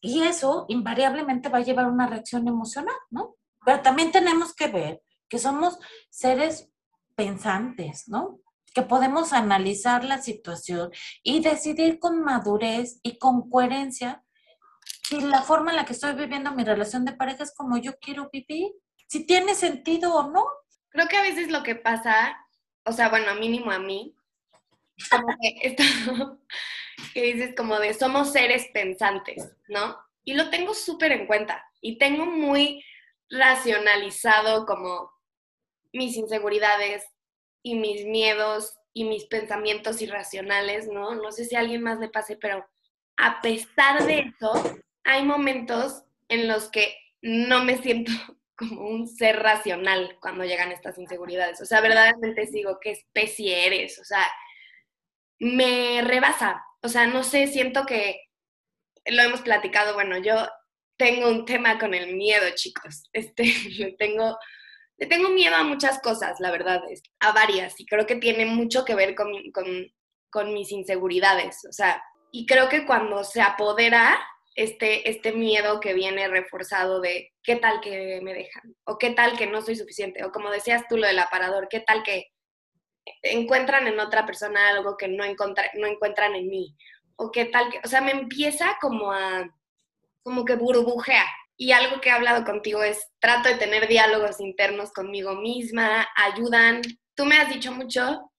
y 0.00 0.22
eso 0.22 0.66
invariablemente 0.68 1.48
va 1.48 1.58
a 1.58 1.62
llevar 1.62 1.86
una 1.86 2.06
reacción 2.06 2.46
emocional, 2.46 2.96
¿no? 3.10 3.36
Pero 3.64 3.80
también 3.82 4.12
tenemos 4.12 4.54
que 4.54 4.68
ver 4.68 5.02
que 5.28 5.38
somos 5.38 5.78
seres 6.10 6.70
pensantes, 7.18 8.06
¿no? 8.06 8.38
Que 8.72 8.82
podemos 8.82 9.32
analizar 9.32 10.04
la 10.04 10.22
situación 10.22 10.92
y 11.24 11.40
decidir 11.40 11.98
con 11.98 12.22
madurez 12.22 13.00
y 13.02 13.18
con 13.18 13.50
coherencia 13.50 14.22
si 15.02 15.20
la 15.20 15.42
forma 15.42 15.70
en 15.70 15.76
la 15.78 15.84
que 15.84 15.94
estoy 15.94 16.14
viviendo 16.14 16.52
mi 16.52 16.62
relación 16.62 17.04
de 17.04 17.12
pareja 17.12 17.42
es 17.42 17.52
como 17.56 17.76
yo 17.76 17.98
quiero 17.98 18.30
vivir, 18.32 18.68
si 19.08 19.26
tiene 19.26 19.56
sentido 19.56 20.14
o 20.14 20.30
no. 20.30 20.46
Creo 20.90 21.08
que 21.08 21.16
a 21.16 21.22
veces 21.22 21.50
lo 21.50 21.64
que 21.64 21.74
pasa, 21.74 22.38
o 22.84 22.92
sea, 22.92 23.08
bueno, 23.08 23.34
mínimo 23.34 23.72
a 23.72 23.80
mí, 23.80 24.14
como 25.10 25.26
que 25.40 25.56
esto 25.62 25.82
que 27.14 27.22
dices 27.22 27.54
como 27.56 27.80
de 27.80 27.94
somos 27.94 28.30
seres 28.32 28.68
pensantes, 28.72 29.56
¿no? 29.66 29.98
Y 30.22 30.34
lo 30.34 30.50
tengo 30.50 30.72
súper 30.72 31.10
en 31.10 31.26
cuenta 31.26 31.64
y 31.80 31.98
tengo 31.98 32.26
muy 32.26 32.84
racionalizado 33.28 34.66
como 34.66 35.17
mis 35.92 36.16
inseguridades, 36.16 37.04
y 37.62 37.74
mis 37.74 38.06
miedos 38.06 38.78
y 38.92 39.04
mis 39.04 39.26
pensamientos 39.26 40.00
irracionales, 40.00 40.88
¿no? 40.88 41.14
No 41.14 41.32
sé 41.32 41.44
si 41.44 41.56
a 41.56 41.60
alguien 41.60 41.82
más 41.82 41.98
le 41.98 42.08
pase, 42.08 42.36
pero 42.36 42.66
a 43.16 43.40
pesar 43.40 44.04
de 44.06 44.20
eso, 44.20 44.78
hay 45.04 45.24
momentos 45.24 46.02
en 46.28 46.48
los 46.48 46.70
que 46.70 46.96
no 47.20 47.64
me 47.64 47.78
siento 47.78 48.12
como 48.56 48.88
un 48.88 49.06
ser 49.06 49.40
racional 49.40 50.18
cuando 50.20 50.44
llegan 50.44 50.72
estas 50.72 50.98
inseguridades. 50.98 51.60
O 51.60 51.66
sea, 51.66 51.80
verdaderamente 51.80 52.48
digo, 52.50 52.78
¿qué 52.80 52.92
especie 52.92 53.66
eres? 53.66 53.98
O 53.98 54.04
sea, 54.04 54.24
me 55.38 56.00
rebasa. 56.02 56.64
O 56.82 56.88
sea, 56.88 57.06
no 57.06 57.22
sé, 57.22 57.46
siento 57.48 57.86
que 57.86 58.20
lo 59.06 59.22
hemos 59.22 59.42
platicado, 59.42 59.94
bueno, 59.94 60.18
yo 60.18 60.48
tengo 60.96 61.28
un 61.28 61.44
tema 61.44 61.78
con 61.78 61.94
el 61.94 62.16
miedo, 62.16 62.46
chicos. 62.54 63.08
Este, 63.12 63.44
tengo, 63.98 64.36
le 64.98 65.06
tengo 65.06 65.30
miedo 65.30 65.54
a 65.54 65.62
muchas 65.62 66.00
cosas, 66.00 66.40
la 66.40 66.50
verdad, 66.50 66.82
a 67.20 67.32
varias, 67.32 67.78
y 67.78 67.86
creo 67.86 68.06
que 68.06 68.16
tiene 68.16 68.46
mucho 68.46 68.84
que 68.84 68.94
ver 68.94 69.14
con, 69.14 69.30
con, 69.52 69.66
con 70.30 70.52
mis 70.52 70.72
inseguridades. 70.72 71.64
O 71.68 71.72
sea, 71.72 72.02
y 72.32 72.46
creo 72.46 72.68
que 72.68 72.84
cuando 72.84 73.24
se 73.24 73.40
apodera 73.40 74.18
este, 74.54 75.08
este 75.08 75.32
miedo 75.32 75.78
que 75.78 75.94
viene 75.94 76.26
reforzado 76.26 77.00
de 77.00 77.32
qué 77.44 77.56
tal 77.56 77.80
que 77.80 78.20
me 78.22 78.34
dejan, 78.34 78.74
o 78.84 78.98
qué 78.98 79.10
tal 79.10 79.38
que 79.38 79.46
no 79.46 79.62
soy 79.62 79.76
suficiente, 79.76 80.24
o 80.24 80.32
como 80.32 80.50
decías 80.50 80.82
tú 80.88 80.96
lo 80.96 81.06
del 81.06 81.20
aparador, 81.20 81.68
qué 81.70 81.78
tal 81.80 82.02
que 82.02 82.26
encuentran 83.22 83.86
en 83.86 84.00
otra 84.00 84.26
persona 84.26 84.68
algo 84.68 84.96
que 84.96 85.06
no, 85.08 85.24
no 85.24 85.86
encuentran 85.86 86.34
en 86.34 86.48
mí, 86.48 86.76
o 87.14 87.30
qué 87.30 87.44
tal 87.44 87.70
que, 87.70 87.80
o 87.84 87.88
sea, 87.88 88.00
me 88.00 88.10
empieza 88.10 88.76
como 88.80 89.12
a, 89.12 89.48
como 90.24 90.44
que 90.44 90.56
burbujea. 90.56 91.24
Y 91.60 91.72
algo 91.72 92.00
que 92.00 92.08
he 92.08 92.12
hablado 92.12 92.44
contigo 92.44 92.84
es, 92.84 93.10
trato 93.18 93.48
de 93.48 93.56
tener 93.56 93.88
diálogos 93.88 94.40
internos 94.40 94.92
conmigo 94.92 95.34
misma, 95.34 96.06
ayudan. 96.14 96.82
Tú 97.16 97.24
me 97.24 97.36
has 97.36 97.48
dicho 97.48 97.72
mucho, 97.72 98.30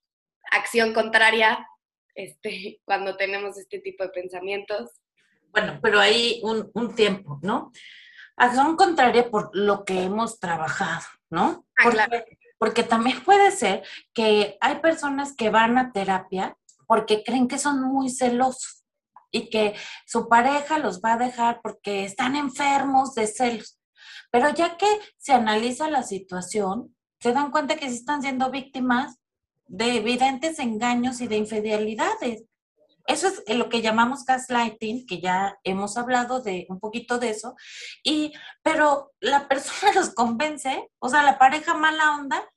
acción 0.51 0.93
contraria, 0.93 1.67
este, 2.15 2.79
cuando 2.85 3.17
tenemos 3.17 3.57
este 3.57 3.79
tipo 3.79 4.03
de 4.03 4.09
pensamientos. 4.09 4.89
Bueno, 5.51 5.79
pero 5.81 5.99
hay 5.99 6.41
un, 6.43 6.95
tiempo, 6.95 7.39
¿no? 7.41 7.71
Acción 8.37 8.77
contraria 8.77 9.29
por 9.29 9.49
lo 9.53 9.83
que 9.83 10.03
hemos 10.03 10.39
trabajado, 10.39 11.05
¿no? 11.29 11.65
Ah, 11.77 11.83
porque, 11.83 12.37
porque 12.57 12.83
también 12.83 13.21
puede 13.25 13.51
ser 13.51 13.83
que 14.13 14.57
hay 14.61 14.75
personas 14.75 15.35
que 15.35 15.49
van 15.49 15.77
a 15.77 15.91
terapia 15.91 16.55
porque 16.87 17.23
creen 17.23 17.47
que 17.47 17.57
son 17.57 17.81
muy 17.81 18.09
celosos 18.09 18.78
y 19.31 19.49
que 19.49 19.75
su 20.05 20.27
pareja 20.27 20.79
los 20.79 21.01
va 21.01 21.13
a 21.13 21.17
dejar 21.17 21.61
porque 21.61 22.05
están 22.05 22.35
enfermos 22.35 23.15
de 23.15 23.27
celos. 23.27 23.79
Pero 24.31 24.49
ya 24.49 24.77
que 24.77 24.87
se 25.17 25.33
analiza 25.33 25.89
la 25.89 26.03
situación, 26.03 26.95
se 27.19 27.33
dan 27.33 27.51
cuenta 27.51 27.75
que 27.75 27.89
sí 27.89 27.95
están 27.95 28.21
siendo 28.21 28.51
víctimas 28.51 29.17
de 29.67 29.97
evidentes 29.97 30.59
engaños 30.59 31.21
y 31.21 31.27
de 31.27 31.37
infidelidades. 31.37 32.43
Eso 33.09 33.27
es 33.27 33.55
lo 33.55 33.69
que 33.69 33.81
llamamos 33.81 34.23
gaslighting, 34.23 35.07
que 35.07 35.19
ya 35.19 35.57
hemos 35.63 35.97
hablado 35.97 36.41
de 36.41 36.67
un 36.69 36.79
poquito 36.79 37.17
de 37.17 37.31
eso, 37.31 37.55
y, 38.03 38.33
pero 38.61 39.13
la 39.19 39.47
persona 39.49 39.93
los 39.93 40.13
convence, 40.13 40.89
o 40.99 41.09
sea, 41.09 41.23
la 41.23 41.39
pareja 41.39 41.73
mala 41.73 42.15
onda, 42.15 42.47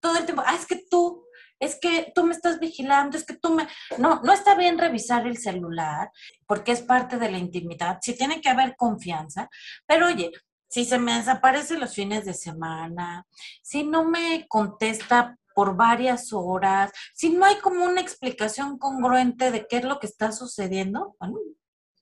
todo 0.00 0.18
el 0.18 0.26
tiempo, 0.26 0.42
ah, 0.44 0.54
es 0.54 0.66
que 0.66 0.84
tú, 0.90 1.24
es 1.62 1.78
que 1.78 2.10
tú 2.12 2.24
me 2.24 2.34
estás 2.34 2.58
vigilando, 2.58 3.16
es 3.16 3.24
que 3.24 3.36
tú 3.36 3.54
me... 3.54 3.68
No, 3.96 4.20
no 4.24 4.32
está 4.32 4.56
bien 4.56 4.78
revisar 4.78 5.28
el 5.28 5.38
celular, 5.38 6.10
porque 6.44 6.72
es 6.72 6.82
parte 6.82 7.18
de 7.18 7.30
la 7.30 7.38
intimidad, 7.38 8.00
sí 8.02 8.16
tiene 8.16 8.40
que 8.40 8.48
haber 8.48 8.74
confianza, 8.76 9.48
pero 9.86 10.08
oye, 10.08 10.32
si 10.68 10.84
se 10.84 10.98
me 10.98 11.16
desaparece 11.16 11.78
los 11.78 11.94
fines 11.94 12.24
de 12.24 12.34
semana, 12.34 13.28
si 13.62 13.84
no 13.84 14.04
me 14.04 14.44
contesta 14.48 15.38
por 15.54 15.76
varias 15.76 16.32
horas, 16.32 16.90
si 17.14 17.30
no 17.30 17.44
hay 17.44 17.56
como 17.60 17.84
una 17.84 18.00
explicación 18.00 18.76
congruente 18.76 19.52
de 19.52 19.68
qué 19.68 19.76
es 19.76 19.84
lo 19.84 20.00
que 20.00 20.08
está 20.08 20.32
sucediendo, 20.32 21.14
bueno, 21.20 21.36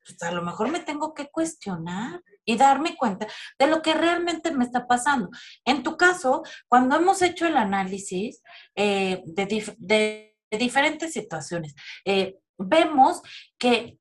pues 0.07 0.23
a 0.23 0.33
lo 0.33 0.41
mejor 0.41 0.71
me 0.71 0.81
tengo 0.81 1.13
que 1.13 1.29
cuestionar 1.29 2.23
y 2.51 2.57
darme 2.57 2.97
cuenta 2.97 3.29
de 3.61 3.67
lo 3.69 3.81
que 3.81 3.95
realmente 3.95 4.51
me 4.51 4.65
está 4.65 4.89
pasando. 4.89 5.31
En 5.65 5.85
tu 5.85 5.97
caso, 5.97 6.43
cuando 6.67 6.97
hemos 6.97 7.23
hecho 7.23 7.47
el 7.47 7.57
análisis 7.57 8.43
eh, 8.75 9.23
de, 9.25 10.35
diferentes 10.51 11.13
situaciones, 11.13 11.77
eh, 12.05 12.39
vemos 12.59 13.23
que 13.57 13.99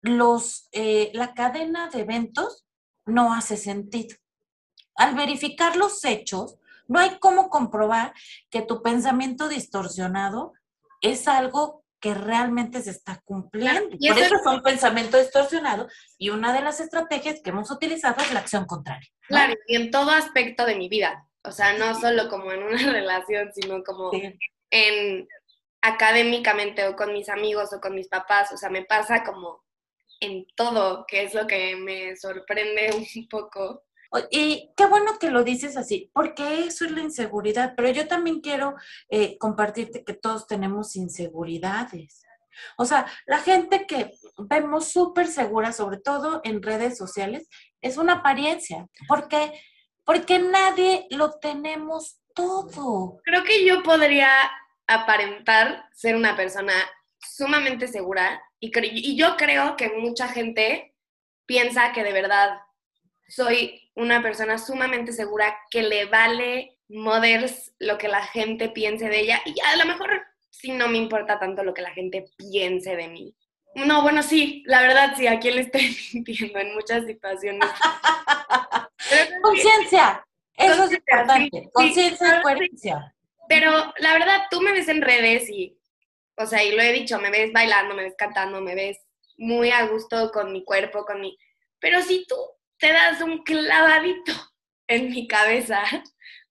los, 0.00 0.68
eh, 0.72 1.10
la 1.12 1.34
cadena 1.34 1.90
de 1.90 2.00
eventos 2.00 2.64
no 3.04 3.34
hace 3.34 3.58
sentido. 3.58 4.16
Al 4.96 5.14
verificar 5.14 5.76
los 5.76 6.02
hechos, 6.06 6.56
no 6.88 7.00
hay 7.00 7.18
cómo 7.18 7.50
comprobar 7.50 8.14
que 8.48 8.62
tu 8.62 8.80
pensamiento 8.80 9.46
distorsionado 9.50 10.54
es 11.02 11.28
algo 11.28 11.84
que 12.00 12.14
realmente 12.14 12.80
se 12.82 12.90
está 12.90 13.20
cumpliendo. 13.24 13.90
Por 13.90 14.18
eso 14.18 14.34
es 14.34 14.46
un 14.46 14.62
pensamiento 14.62 15.18
distorsionado 15.18 15.86
y 16.18 16.30
una 16.30 16.52
de 16.52 16.62
las 16.62 16.80
estrategias 16.80 17.40
que 17.42 17.50
hemos 17.50 17.70
utilizado 17.70 18.22
es 18.22 18.32
la 18.32 18.40
acción 18.40 18.64
contraria. 18.64 19.08
Claro, 19.28 19.54
y 19.66 19.76
en 19.76 19.90
todo 19.90 20.10
aspecto 20.10 20.64
de 20.64 20.76
mi 20.76 20.88
vida. 20.88 21.26
O 21.42 21.52
sea, 21.52 21.76
no 21.78 21.94
solo 21.98 22.28
como 22.28 22.52
en 22.52 22.62
una 22.62 22.76
relación, 22.92 23.52
sino 23.52 23.82
como 23.82 24.10
en 24.70 25.28
académicamente 25.82 26.86
o 26.86 26.96
con 26.96 27.12
mis 27.12 27.28
amigos 27.28 27.72
o 27.72 27.80
con 27.80 27.94
mis 27.94 28.08
papás. 28.08 28.52
O 28.52 28.56
sea, 28.56 28.70
me 28.70 28.84
pasa 28.84 29.22
como 29.22 29.62
en 30.20 30.46
todo, 30.54 31.06
que 31.06 31.22
es 31.22 31.34
lo 31.34 31.46
que 31.46 31.76
me 31.76 32.16
sorprende 32.16 32.90
un 33.16 33.28
poco. 33.28 33.84
Y 34.30 34.70
qué 34.76 34.86
bueno 34.86 35.18
que 35.18 35.30
lo 35.30 35.44
dices 35.44 35.76
así, 35.76 36.10
porque 36.12 36.64
eso 36.64 36.84
es 36.84 36.90
la 36.90 37.00
inseguridad, 37.00 37.74
pero 37.76 37.90
yo 37.90 38.08
también 38.08 38.40
quiero 38.40 38.74
eh, 39.08 39.38
compartirte 39.38 40.04
que 40.04 40.14
todos 40.14 40.46
tenemos 40.46 40.96
inseguridades. 40.96 42.24
O 42.76 42.84
sea, 42.84 43.06
la 43.26 43.38
gente 43.38 43.86
que 43.86 44.12
vemos 44.36 44.88
súper 44.88 45.28
segura, 45.28 45.72
sobre 45.72 45.98
todo 45.98 46.40
en 46.44 46.62
redes 46.62 46.98
sociales, 46.98 47.48
es 47.80 47.96
una 47.96 48.14
apariencia, 48.14 48.88
porque, 49.06 49.52
porque 50.04 50.38
nadie 50.40 51.06
lo 51.10 51.38
tenemos 51.38 52.20
todo. 52.34 53.20
Creo 53.24 53.44
que 53.44 53.64
yo 53.64 53.82
podría 53.82 54.28
aparentar 54.86 55.84
ser 55.92 56.16
una 56.16 56.36
persona 56.36 56.74
sumamente 57.20 57.86
segura 57.86 58.42
y, 58.58 58.72
y 58.82 59.16
yo 59.16 59.36
creo 59.36 59.76
que 59.76 59.90
mucha 59.90 60.26
gente 60.26 60.94
piensa 61.46 61.92
que 61.92 62.02
de 62.02 62.12
verdad 62.12 62.58
soy 63.28 63.89
una 64.00 64.22
persona 64.22 64.56
sumamente 64.56 65.12
segura 65.12 65.54
que 65.70 65.82
le 65.82 66.06
vale 66.06 66.78
moders 66.88 67.72
lo 67.78 67.98
que 67.98 68.08
la 68.08 68.22
gente 68.22 68.70
piense 68.70 69.08
de 69.08 69.20
ella 69.20 69.42
y 69.44 69.54
a 69.60 69.76
lo 69.76 69.84
mejor 69.84 70.22
sí 70.48 70.72
no 70.72 70.88
me 70.88 70.96
importa 70.96 71.38
tanto 71.38 71.62
lo 71.62 71.74
que 71.74 71.82
la 71.82 71.92
gente 71.92 72.24
piense 72.36 72.96
de 72.96 73.08
mí. 73.08 73.34
No, 73.74 74.02
bueno, 74.02 74.22
sí, 74.22 74.64
la 74.66 74.80
verdad 74.80 75.14
sí, 75.16 75.26
a 75.26 75.38
quién 75.38 75.56
le 75.56 75.62
estoy 75.62 75.96
mintiendo 76.14 76.58
en 76.58 76.74
muchas 76.74 77.04
situaciones. 77.06 77.68
Conciencia, 79.42 80.26
eso 80.56 80.84
es 80.84 80.92
importante. 80.92 81.70
Conciencia 81.72 82.38
y 82.38 82.42
coherencia. 82.42 83.14
Pero 83.48 83.92
la 83.98 84.12
verdad, 84.14 84.44
tú 84.50 84.60
me 84.60 84.72
ves 84.72 84.88
en 84.88 85.02
redes 85.02 85.48
y, 85.50 85.78
o 86.36 86.46
sea, 86.46 86.64
y 86.64 86.72
lo 86.72 86.82
he 86.82 86.92
dicho, 86.92 87.20
me 87.20 87.30
ves 87.30 87.52
bailando, 87.52 87.94
me 87.94 88.04
ves 88.04 88.14
cantando, 88.16 88.60
me 88.60 88.74
ves 88.74 88.98
muy 89.36 89.70
a 89.70 89.86
gusto 89.86 90.30
con 90.32 90.52
mi 90.52 90.64
cuerpo, 90.64 91.04
con 91.04 91.20
mi... 91.20 91.36
Pero 91.78 92.02
si 92.02 92.26
tú 92.26 92.36
te 92.80 92.92
das 92.92 93.20
un 93.20 93.42
clavadito 93.44 94.32
en 94.88 95.10
mi 95.10 95.28
cabeza, 95.28 95.82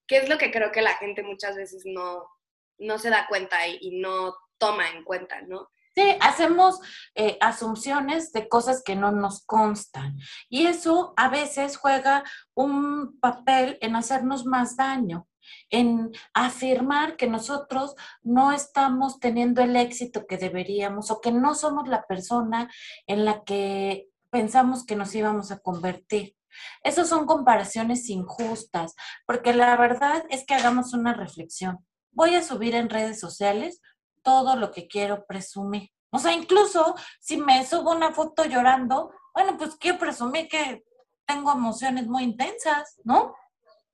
que 0.07 0.17
es 0.17 0.29
lo 0.29 0.37
que 0.37 0.51
creo 0.51 0.71
que 0.71 0.81
la 0.81 0.95
gente 0.95 1.23
muchas 1.23 1.57
veces 1.57 1.83
no, 1.85 2.29
no 2.77 2.97
se 2.99 3.09
da 3.09 3.27
cuenta 3.27 3.67
y, 3.67 3.99
no 3.99 4.35
toma 4.57 4.89
en 4.89 5.03
cuenta, 5.03 5.41
¿no? 5.41 5.69
Sí, 5.95 6.15
hacemos 6.21 6.79
eh, 7.15 7.37
asunciones 7.41 8.31
de 8.31 8.47
cosas 8.47 8.83
que 8.83 8.95
no 8.95 9.11
nos 9.11 9.43
constan 9.45 10.17
y 10.47 10.67
eso 10.67 11.13
a 11.17 11.29
veces 11.29 11.77
juega 11.77 12.23
un 12.53 13.19
papel 13.19 13.77
en 13.81 13.95
hacernos 13.95 14.45
más 14.45 14.77
daño, 14.77 15.27
en 15.69 16.11
afirmar 16.33 17.17
que 17.17 17.27
nosotros 17.27 17.95
no 18.21 18.51
estamos 18.51 19.19
teniendo 19.19 19.61
el 19.61 19.75
éxito 19.75 20.27
que 20.27 20.37
deberíamos 20.37 21.09
o 21.09 21.21
que 21.21 21.31
no 21.31 21.55
somos 21.55 21.87
la 21.87 22.05
persona 22.05 22.69
en 23.07 23.25
la 23.25 23.43
que 23.43 24.09
pensamos 24.29 24.85
que 24.85 24.95
nos 24.95 25.13
íbamos 25.15 25.51
a 25.51 25.59
convertir. 25.59 26.35
Esas 26.83 27.09
son 27.09 27.25
comparaciones 27.25 28.09
injustas, 28.09 28.95
porque 29.25 29.53
la 29.53 29.75
verdad 29.77 30.23
es 30.29 30.45
que 30.45 30.55
hagamos 30.55 30.93
una 30.93 31.13
reflexión. 31.13 31.85
Voy 32.11 32.35
a 32.35 32.43
subir 32.43 32.75
en 32.75 32.89
redes 32.89 33.19
sociales 33.19 33.81
todo 34.23 34.55
lo 34.55 34.71
que 34.71 34.87
quiero 34.87 35.25
presumir. 35.25 35.91
O 36.11 36.19
sea, 36.19 36.33
incluso 36.33 36.95
si 37.19 37.37
me 37.37 37.65
subo 37.65 37.91
una 37.91 38.13
foto 38.13 38.45
llorando, 38.45 39.11
bueno, 39.33 39.57
pues 39.57 39.75
quiero 39.75 39.99
presumir 39.99 40.47
que 40.47 40.83
tengo 41.25 41.51
emociones 41.51 42.07
muy 42.07 42.23
intensas, 42.23 42.99
¿no? 43.03 43.35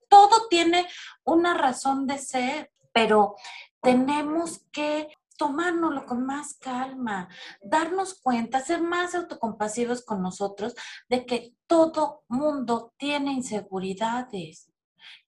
Todo 0.07 0.47
tiene 0.49 0.87
una 1.25 1.53
razón 1.55 2.07
de 2.07 2.17
ser, 2.17 2.71
pero 2.93 3.35
tenemos 3.81 4.65
que 4.71 5.09
tomárnoslo 5.37 6.05
con 6.05 6.25
más 6.25 6.55
calma, 6.55 7.29
darnos 7.61 8.19
cuenta, 8.21 8.61
ser 8.61 8.81
más 8.81 9.15
autocompasivos 9.15 10.03
con 10.03 10.21
nosotros 10.21 10.75
de 11.09 11.25
que 11.25 11.53
todo 11.67 12.23
mundo 12.27 12.93
tiene 12.97 13.33
inseguridades. 13.33 14.71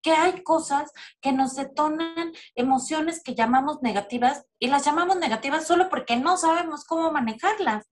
que 0.02 0.12
hay 0.12 0.42
cosas 0.44 0.92
que 1.22 1.32
nos 1.32 1.56
detonan 1.56 2.32
emociones 2.56 3.22
que 3.22 3.36
llamamos 3.36 3.82
negativas 3.84 4.46
y 4.60 4.68
las 4.70 4.84
llamamos 4.86 5.18
negativas 5.18 5.68
solo 5.68 5.90
porque 5.90 6.18
no 6.18 6.36
sabemos 6.38 6.84
cómo 6.86 7.12
manejarlas. 7.12 7.86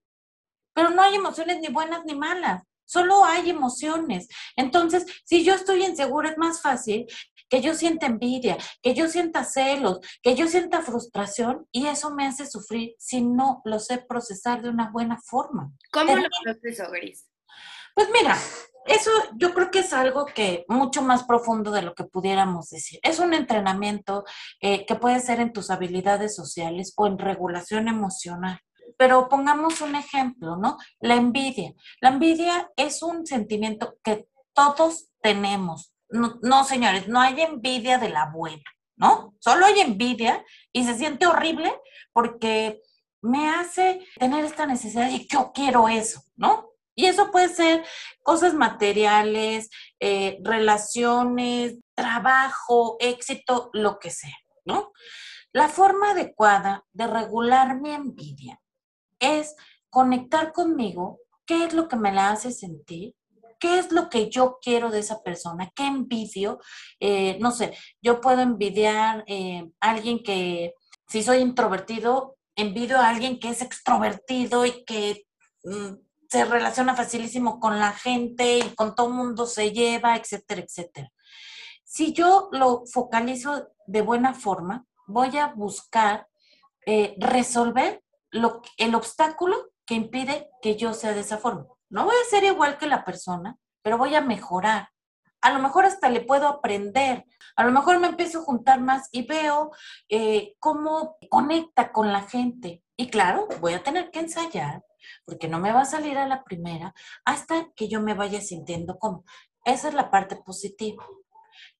Pero 0.74 0.90
no 0.90 1.02
hay 1.04 1.16
emociones 1.16 1.60
ni 1.62 1.68
buenas 1.68 2.04
ni 2.06 2.16
malas, 2.16 2.64
solo 2.86 3.24
hay 3.24 3.50
emociones. 3.50 4.28
Entonces, 4.56 5.06
si 5.26 5.44
yo 5.44 5.54
estoy 5.54 5.86
insegura, 5.86 6.30
es 6.30 6.38
más 6.38 6.62
fácil 6.62 7.06
que 7.56 7.62
yo 7.62 7.74
sienta 7.74 8.06
envidia, 8.08 8.58
que 8.82 8.94
yo 8.94 9.08
sienta 9.08 9.46
celos, 9.46 10.02
que 10.22 10.36
yo 10.36 10.46
sienta 10.46 10.82
frustración 10.82 11.66
y 11.72 11.88
eso 11.88 12.14
me 12.14 12.28
hace 12.28 12.46
sufrir 12.46 12.96
si 13.00 13.22
no 13.22 13.62
lo 13.64 13.80
sé 13.80 14.00
procesar 14.00 14.62
de 14.62 14.68
una 14.68 14.92
buena 14.92 15.18
forma. 15.26 15.72
¿Cómo 15.90 16.18
lo 16.18 16.28
proceso, 16.44 16.92
Gris? 16.92 17.30
Pues 17.94 18.10
mira, 18.12 18.38
eso 18.86 19.10
yo 19.38 19.54
creo 19.54 19.72
que 19.72 19.80
es 19.80 19.94
algo 19.94 20.26
que 20.26 20.66
mucho 20.68 21.02
más 21.02 21.24
profundo 21.24 21.72
de 21.72 21.84
lo 21.84 21.96
que 21.96 22.04
pudiéramos 22.04 22.72
decir. 22.72 23.00
Es 23.04 23.20
un 23.20 23.34
entrenamiento 23.34 24.26
eh, 24.60 24.86
que 24.86 24.96
puede 24.96 25.22
ser 25.22 25.40
en 25.40 25.54
tus 25.54 25.70
habilidades 25.70 26.36
sociales 26.36 26.92
o 26.98 27.08
en 27.08 27.18
regulación 27.18 27.88
emocional. 27.88 28.60
Pero 28.98 29.30
pongamos 29.30 29.80
un 29.80 29.96
ejemplo, 29.96 30.58
¿no? 30.58 30.76
La 31.00 31.16
envidia. 31.16 31.72
La 32.02 32.10
envidia 32.10 32.70
es 32.76 33.02
un 33.02 33.26
sentimiento 33.26 33.96
que 34.04 34.28
todos 34.54 35.08
tenemos. 35.22 35.95
No, 36.42 36.64
señores, 36.64 37.08
no 37.08 37.20
hay 37.20 37.42
envidia 37.42 37.98
de 37.98 38.10
la 38.10 38.32
buena, 38.32 38.64
¿no? 38.96 39.36
Solo 39.40 39.66
hay 39.66 39.80
envidia 39.80 40.44
y 40.72 40.86
se 40.86 40.96
siente 40.96 41.28
horrible 41.28 41.74
porque 42.14 42.82
me 43.22 43.50
hace 43.50 44.06
tener 44.18 44.46
esta 44.46 44.66
necesidad 44.66 45.10
y 45.10 45.28
yo 45.28 45.52
quiero 45.54 45.88
eso, 45.88 46.22
¿no? 46.36 46.70
Y 46.96 47.08
eso 47.08 47.32
puede 47.32 47.50
ser 47.50 47.84
cosas 48.24 48.54
materiales, 48.54 49.70
eh, 50.00 50.38
relaciones, 50.42 51.76
trabajo, 51.94 52.96
éxito, 53.00 53.70
lo 53.74 54.00
que 54.00 54.12
sea, 54.12 54.38
¿no? 54.64 54.94
La 55.52 55.68
forma 55.68 56.12
adecuada 56.12 56.86
de 56.94 57.08
regular 57.08 57.80
mi 57.80 57.92
envidia 57.92 58.62
es 59.20 59.56
conectar 59.90 60.54
conmigo, 60.54 61.20
qué 61.46 61.66
es 61.66 61.74
lo 61.74 61.88
que 61.88 61.96
me 61.96 62.12
la 62.12 62.32
hace 62.32 62.52
sentir, 62.52 63.16
qué 63.60 63.80
es 63.80 63.92
lo 63.92 64.10
que 64.10 64.30
yo 64.30 64.60
quiero 64.62 64.90
de 64.90 65.00
esa 65.00 65.22
persona, 65.24 65.72
qué 65.76 65.86
envidio. 65.86 66.60
Eh, 67.00 67.38
no 67.40 67.52
sé, 67.52 67.78
yo 68.02 68.22
puedo 68.22 68.42
envidiar 68.42 69.24
eh, 69.28 69.70
a 69.80 69.92
alguien 69.92 70.24
que, 70.24 70.74
si 71.08 71.24
soy 71.24 71.40
introvertido, 71.40 72.38
envidio 72.56 72.98
a 72.98 73.10
alguien 73.10 73.40
que 73.40 73.50
es 73.50 73.62
extrovertido 73.62 74.66
y 74.66 74.84
que 74.86 75.26
mm, 75.64 75.96
se 76.30 76.46
relaciona 76.46 76.96
facilísimo 76.96 77.60
con 77.60 77.80
la 77.80 77.92
gente 77.92 78.60
y 78.60 78.76
con 78.76 78.96
todo 78.96 79.10
mundo 79.10 79.46
se 79.46 79.72
lleva, 79.72 80.16
etcétera, 80.16 80.62
etcétera. 80.62 81.12
Si 81.84 82.14
yo 82.14 82.50
lo 82.52 82.84
focalizo 82.86 83.70
de 83.88 84.02
buena 84.02 84.34
forma, 84.34 84.86
voy 85.08 85.38
a 85.38 85.54
buscar 85.56 86.28
eh, 86.86 87.16
resolver 87.20 88.04
el 88.78 88.96
obstáculo 88.96 89.72
que 89.86 89.96
impide 89.96 90.50
que 90.62 90.76
yo 90.76 90.94
sea 90.94 91.14
de 91.14 91.22
esa 91.22 91.38
forma. 91.38 91.68
No 91.90 92.06
voy 92.06 92.16
a 92.16 92.30
ser 92.30 92.44
igual 92.44 92.78
que 92.78 92.88
la 92.88 93.06
persona, 93.06 93.58
pero 93.82 93.98
voy 93.98 94.16
a 94.16 94.22
mejorar. 94.22 94.90
A 95.42 95.52
lo 95.52 95.60
mejor 95.60 95.86
hasta 95.86 96.10
le 96.10 96.22
puedo 96.22 96.48
aprender. 96.48 97.26
A 97.56 97.64
lo 97.64 97.72
mejor 97.72 98.00
me 98.00 98.08
empiezo 98.08 98.40
a 98.40 98.44
juntar 98.44 98.82
más 98.82 99.10
y 99.12 99.28
veo 99.28 99.72
eh, 100.10 100.56
cómo 100.60 101.18
conecta 101.30 101.92
con 101.92 102.12
la 102.12 102.22
gente. 102.24 102.84
Y 102.98 103.10
claro, 103.10 103.48
voy 103.60 103.74
a 103.74 103.84
tener 103.84 104.10
que 104.10 104.20
ensayar, 104.20 104.84
porque 105.26 105.48
no 105.48 105.60
me 105.60 105.72
va 105.72 105.82
a 105.82 105.86
salir 105.86 106.18
a 106.18 106.28
la 106.28 106.44
primera 106.44 106.96
hasta 107.26 107.68
que 107.76 107.88
yo 107.88 108.02
me 108.02 108.14
vaya 108.14 108.42
sintiendo 108.42 108.98
como. 108.98 109.24
Esa 109.66 109.90
es 109.90 109.94
la 109.94 110.10
parte 110.10 110.38
positiva. 110.38 111.06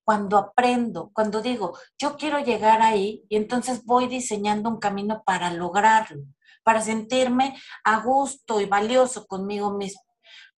Cuando 0.04 0.38
aprendo, 0.38 1.10
cuando 1.12 1.42
digo, 1.42 1.76
yo 1.98 2.16
quiero 2.16 2.38
llegar 2.38 2.82
ahí 2.82 3.24
y 3.28 3.36
entonces 3.36 3.84
voy 3.84 4.06
diseñando 4.06 4.70
un 4.70 4.78
camino 4.78 5.22
para 5.24 5.50
lograrlo, 5.50 6.22
para 6.66 6.80
sentirme 6.80 7.56
a 7.84 8.00
gusto 8.00 8.60
y 8.60 8.66
valioso 8.66 9.28
conmigo 9.28 9.70
mismo. 9.70 10.02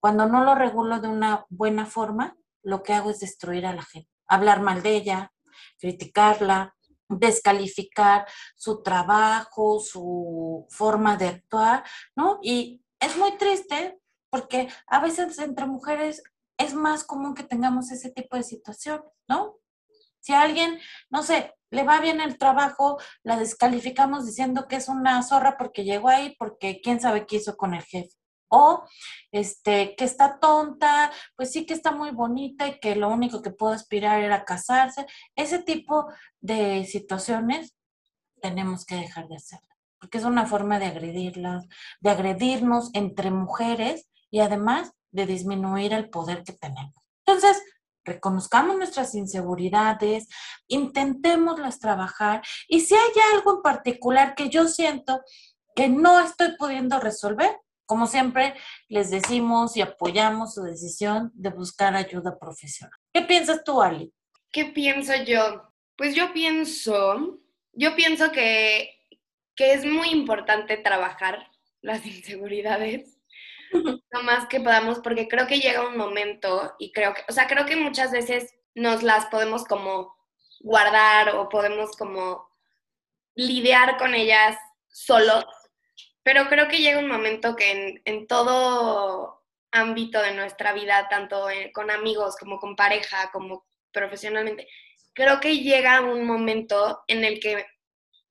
Cuando 0.00 0.24
no 0.24 0.42
lo 0.42 0.54
regulo 0.54 1.00
de 1.00 1.08
una 1.08 1.44
buena 1.50 1.84
forma, 1.84 2.34
lo 2.62 2.82
que 2.82 2.94
hago 2.94 3.10
es 3.10 3.20
destruir 3.20 3.66
a 3.66 3.74
la 3.74 3.82
gente, 3.82 4.08
hablar 4.26 4.62
mal 4.62 4.82
de 4.82 4.96
ella, 4.96 5.32
criticarla, 5.78 6.74
descalificar 7.10 8.26
su 8.56 8.82
trabajo, 8.82 9.80
su 9.80 10.66
forma 10.70 11.18
de 11.18 11.26
actuar, 11.28 11.84
¿no? 12.16 12.38
Y 12.42 12.82
es 13.00 13.14
muy 13.18 13.36
triste 13.36 14.00
porque 14.30 14.66
a 14.86 15.00
veces 15.00 15.38
entre 15.38 15.66
mujeres 15.66 16.22
es 16.56 16.72
más 16.72 17.04
común 17.04 17.34
que 17.34 17.42
tengamos 17.42 17.90
ese 17.90 18.10
tipo 18.10 18.34
de 18.34 18.44
situación, 18.44 19.02
¿no? 19.28 19.58
Si 20.20 20.32
alguien, 20.32 20.78
no 21.10 21.22
sé, 21.22 21.54
le 21.70 21.83
va 21.85 22.00
bien 22.00 22.20
el 22.20 22.38
trabajo, 22.38 22.98
la 23.22 23.37
descalificamos 23.37 24.26
diciendo 24.26 24.66
que 24.68 24.76
es 24.76 24.88
una 24.88 25.22
zorra 25.22 25.57
porque 25.59 25.85
llegó 25.85 26.09
ahí, 26.09 26.35
porque 26.38 26.81
quién 26.83 27.00
sabe 27.00 27.26
qué 27.26 27.37
hizo 27.37 27.57
con 27.57 27.74
el 27.74 27.83
jefe 27.83 28.18
o 28.48 28.85
este, 29.31 29.94
que 29.96 30.04
está 30.04 30.38
tonta, 30.40 31.12
pues 31.37 31.52
sí 31.52 31.66
que 31.66 31.74
está 31.74 31.92
muy 31.92 32.11
bonita 32.11 32.66
y 32.66 32.81
que 32.81 32.96
lo 32.96 33.09
único 33.09 33.42
que 33.42 33.50
puedo 33.50 33.72
aspirar 33.72 34.22
era 34.22 34.44
casarse. 34.44 35.07
Ese 35.37 35.59
tipo 35.59 36.07
de 36.40 36.85
situaciones 36.87 37.74
tenemos 38.40 38.85
que 38.85 38.96
dejar 38.96 39.28
de 39.28 39.37
hacerlo, 39.37 39.68
porque 40.00 40.18
es 40.18 40.24
una 40.24 40.46
forma 40.46 40.78
de 40.78 40.87
agredirlas, 40.87 41.66
de 42.00 42.11
agredirnos 42.11 42.90
entre 42.94 43.31
mujeres 43.31 44.09
y 44.31 44.40
además 44.40 44.92
de 45.11 45.26
disminuir 45.26 45.92
el 45.92 46.11
poder 46.11 46.44
que 46.44 46.52
tenemos. 46.52 46.94
Entonces, 47.26 47.62
reconozcamos 48.08 48.76
nuestras 48.76 49.14
inseguridades, 49.14 50.28
intentémoslas 50.66 51.78
trabajar 51.78 52.42
y 52.66 52.80
si 52.80 52.94
hay 52.94 53.10
algo 53.34 53.56
en 53.56 53.62
particular 53.62 54.34
que 54.34 54.48
yo 54.48 54.66
siento 54.66 55.20
que 55.74 55.88
no 55.88 56.20
estoy 56.20 56.56
pudiendo 56.58 56.98
resolver, 56.98 57.50
como 57.86 58.06
siempre, 58.06 58.54
les 58.88 59.10
decimos 59.10 59.76
y 59.76 59.80
apoyamos 59.80 60.54
su 60.54 60.62
decisión 60.62 61.30
de 61.34 61.50
buscar 61.50 61.96
ayuda 61.96 62.38
profesional. 62.38 62.98
¿Qué 63.14 63.22
piensas 63.22 63.64
tú, 63.64 63.80
Ali? 63.80 64.12
¿Qué 64.50 64.66
pienso 64.66 65.12
yo? 65.24 65.72
Pues 65.96 66.14
yo 66.14 66.32
pienso, 66.32 67.40
yo 67.72 67.96
pienso 67.96 68.30
que, 68.30 68.90
que 69.56 69.72
es 69.72 69.86
muy 69.86 70.10
importante 70.10 70.76
trabajar 70.76 71.50
las 71.80 72.04
inseguridades 72.06 73.17
lo 74.11 74.22
más 74.22 74.46
que 74.48 74.61
podamos, 74.61 75.00
porque 75.00 75.28
creo 75.28 75.46
que 75.46 75.61
llega 75.61 75.87
un 75.87 75.96
momento 75.96 76.74
y 76.78 76.92
creo 76.92 77.14
que, 77.14 77.22
o 77.28 77.33
sea, 77.33 77.46
creo 77.46 77.66
que 77.66 77.76
muchas 77.76 78.11
veces 78.12 78.54
nos 78.74 79.02
las 79.02 79.26
podemos 79.26 79.64
como 79.64 80.16
guardar 80.61 81.37
o 81.37 81.48
podemos 81.48 81.96
como 81.96 82.48
lidiar 83.35 83.96
con 83.98 84.14
ellas 84.14 84.57
solos 84.88 85.44
pero 86.28 86.46
creo 86.50 86.68
que 86.68 86.76
llega 86.76 86.98
un 86.98 87.09
momento 87.09 87.57
que 87.57 88.02
en, 88.04 88.26
todo 88.26 89.44
ámbito 89.70 90.20
de 90.20 90.35
nuestra 90.35 90.74
vida, 90.74 91.09
tanto 91.09 91.46
con 91.72 91.90
amigos 91.90 92.37
como 92.37 92.59
con 92.59 92.76
pareja, 92.76 93.31
como 93.33 93.66
profesionalmente, 93.92 94.68
creo 95.14 95.40
que 95.40 95.61
llega 95.61 96.02
un 96.02 96.26
momento 96.26 97.02
en 97.07 97.24
el 97.24 97.40
que 97.40 97.64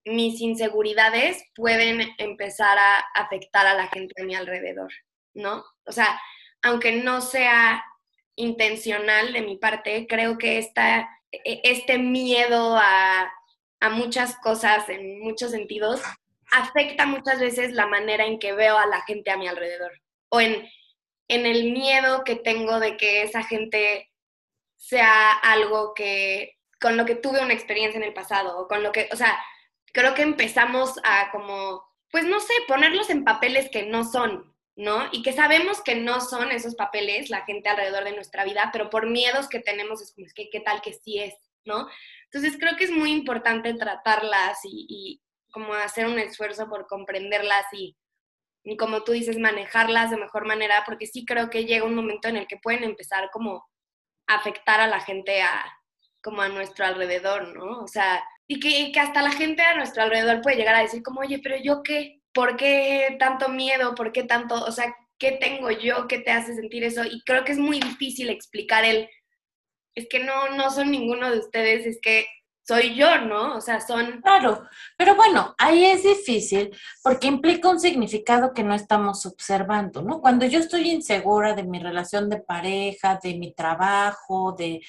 mis 0.05 0.39
inseguridades 0.41 1.43
pueden 1.55 2.07
empezar 2.19 2.77
a 2.77 2.99
afectar 3.15 3.65
a 3.65 3.73
la 3.73 3.87
gente 3.87 4.13
a 4.21 4.25
mi 4.25 4.35
alrededor, 4.35 4.93
¿no? 5.37 5.63
O 5.85 5.91
sea, 5.91 6.19
aunque 6.61 6.91
no 6.91 7.21
sea 7.21 7.83
intencional 8.35 9.33
de 9.33 9.41
mi 9.41 9.57
parte, 9.57 10.05
creo 10.07 10.37
que 10.37 10.57
esta, 10.57 11.09
e, 11.31 11.61
este 11.63 11.97
miedo 11.97 12.77
a, 12.77 13.31
a 13.79 13.89
muchas 13.89 14.35
cosas 14.37 14.89
en 14.89 15.21
muchos 15.21 15.51
sentidos 15.51 16.01
afecta 16.51 17.05
muchas 17.05 17.39
veces 17.39 17.71
la 17.71 17.87
manera 17.87 18.25
en 18.25 18.39
que 18.39 18.53
veo 18.53 18.77
a 18.77 18.87
la 18.87 19.01
gente 19.01 19.31
a 19.31 19.37
mi 19.37 19.47
alrededor 19.47 19.91
o 20.29 20.41
en, 20.41 20.67
en 21.27 21.45
el 21.45 21.71
miedo 21.71 22.23
que 22.23 22.35
tengo 22.35 22.79
de 22.79 22.97
que 22.97 23.23
esa 23.23 23.43
gente 23.43 24.11
sea 24.77 25.31
algo 25.31 25.93
que 25.93 26.57
con 26.79 26.95
lo 26.95 27.05
que 27.05 27.15
tuve 27.15 27.41
una 27.41 27.53
experiencia 27.53 27.97
en 27.97 28.03
el 28.03 28.13
pasado 28.13 28.59
o 28.59 28.67
con 28.67 28.83
lo 28.83 28.91
que, 28.91 29.09
o 29.11 29.15
sea, 29.15 29.37
creo 29.93 30.13
que 30.13 30.21
empezamos 30.21 30.99
a 31.03 31.31
como, 31.31 31.83
pues 32.11 32.25
no 32.25 32.39
sé, 32.39 32.53
ponerlos 32.67 33.09
en 33.09 33.23
papeles 33.23 33.69
que 33.71 33.83
no 33.83 34.03
son, 34.03 34.55
¿no? 34.77 35.09
Y 35.11 35.23
que 35.23 35.33
sabemos 35.33 35.81
que 35.81 35.95
no 35.95 36.21
son 36.21 36.51
esos 36.51 36.75
papeles 36.75 37.31
la 37.31 37.43
gente 37.45 37.67
alrededor 37.67 38.03
de 38.03 38.13
nuestra 38.13 38.45
vida, 38.45 38.69
pero 38.71 38.91
por 38.91 39.09
miedos 39.09 39.49
que 39.49 39.59
tenemos 39.59 40.01
es 40.01 40.13
como, 40.13 40.27
es 40.27 40.35
que 40.35 40.49
qué 40.51 40.59
tal 40.59 40.81
que 40.81 40.93
sí 40.93 41.19
es, 41.19 41.33
¿no? 41.65 41.87
Entonces 42.25 42.57
creo 42.59 42.77
que 42.77 42.83
es 42.83 42.91
muy 42.91 43.11
importante 43.11 43.73
tratarlas 43.73 44.59
y, 44.63 45.21
como 45.51 45.73
hacer 45.73 46.05
un 46.05 46.19
esfuerzo 46.19 46.69
por 46.69 46.85
comprenderlas 46.85 47.65
y, 47.73 47.97
como 48.77 49.03
tú 49.03 49.13
dices, 49.13 49.39
manejarlas 49.39 50.11
de 50.11 50.17
mejor 50.17 50.45
manera, 50.45 50.83
porque 50.85 51.07
sí 51.07 51.25
creo 51.25 51.49
que 51.49 51.65
llega 51.65 51.85
un 51.85 51.95
momento 51.95 52.27
en 52.27 52.37
el 52.37 52.47
que 52.47 52.57
pueden 52.57 52.83
empezar 52.83 53.31
como 53.31 53.65
a 54.27 54.35
afectar 54.35 54.79
a 54.79 54.87
la 54.87 54.99
gente 54.99 55.41
a, 55.41 55.65
como 56.21 56.43
a 56.43 56.49
nuestro 56.49 56.85
alrededor, 56.85 57.47
¿no? 57.57 57.79
O 57.79 57.87
sea, 57.87 58.23
y 58.45 58.59
que, 58.59 58.91
que 58.91 58.99
hasta 58.99 59.23
la 59.23 59.31
gente 59.31 59.63
a 59.63 59.75
nuestro 59.75 60.03
alrededor 60.03 60.41
puede 60.41 60.57
llegar 60.57 60.75
a 60.75 60.81
decir 60.81 61.01
como, 61.01 61.21
oye, 61.21 61.39
pero 61.41 61.55
yo 61.57 61.81
qué, 61.81 62.16
¿por 62.37 62.55
qué 62.55 63.15
tanto 63.17 63.49
miedo? 63.49 63.95
¿Por 63.95 64.11
qué 64.11 64.21
tanto, 64.21 64.53
o 64.63 64.71
sea, 64.71 64.95
qué 65.17 65.31
tengo 65.31 65.71
yo 65.71 66.07
que 66.07 66.19
te 66.19 66.29
hace 66.29 66.53
sentir 66.53 66.83
eso? 66.83 67.03
Y 67.03 67.23
creo 67.23 67.43
que 67.43 67.51
es 67.51 67.57
muy 67.57 67.79
difícil 67.79 68.29
explicar 68.29 68.85
el, 68.85 69.09
es 69.95 70.07
que 70.07 70.23
no, 70.23 70.49
no 70.49 70.69
son 70.69 70.91
ninguno 70.91 71.31
de 71.31 71.39
ustedes, 71.39 71.87
es 71.87 71.99
que 71.99 72.27
soy 72.61 72.93
yo, 72.93 73.21
¿no? 73.21 73.55
O 73.55 73.61
sea, 73.61 73.81
son... 73.81 74.21
Claro, 74.21 74.67
pero 74.97 75.15
bueno, 75.15 75.55
ahí 75.57 75.85
es 75.85 76.03
difícil 76.03 76.69
porque 77.01 77.25
implica 77.25 77.69
un 77.69 77.79
significado 77.79 78.53
que 78.53 78.63
no 78.63 78.75
estamos 78.75 79.25
observando, 79.25 80.03
¿no? 80.03 80.21
Cuando 80.21 80.45
yo 80.45 80.59
estoy 80.59 80.91
insegura 80.91 81.55
de 81.55 81.63
mi 81.63 81.79
relación 81.79 82.29
de 82.29 82.39
pareja, 82.39 83.19
de 83.23 83.33
mi 83.33 83.55
trabajo, 83.55 84.51
de... 84.51 84.81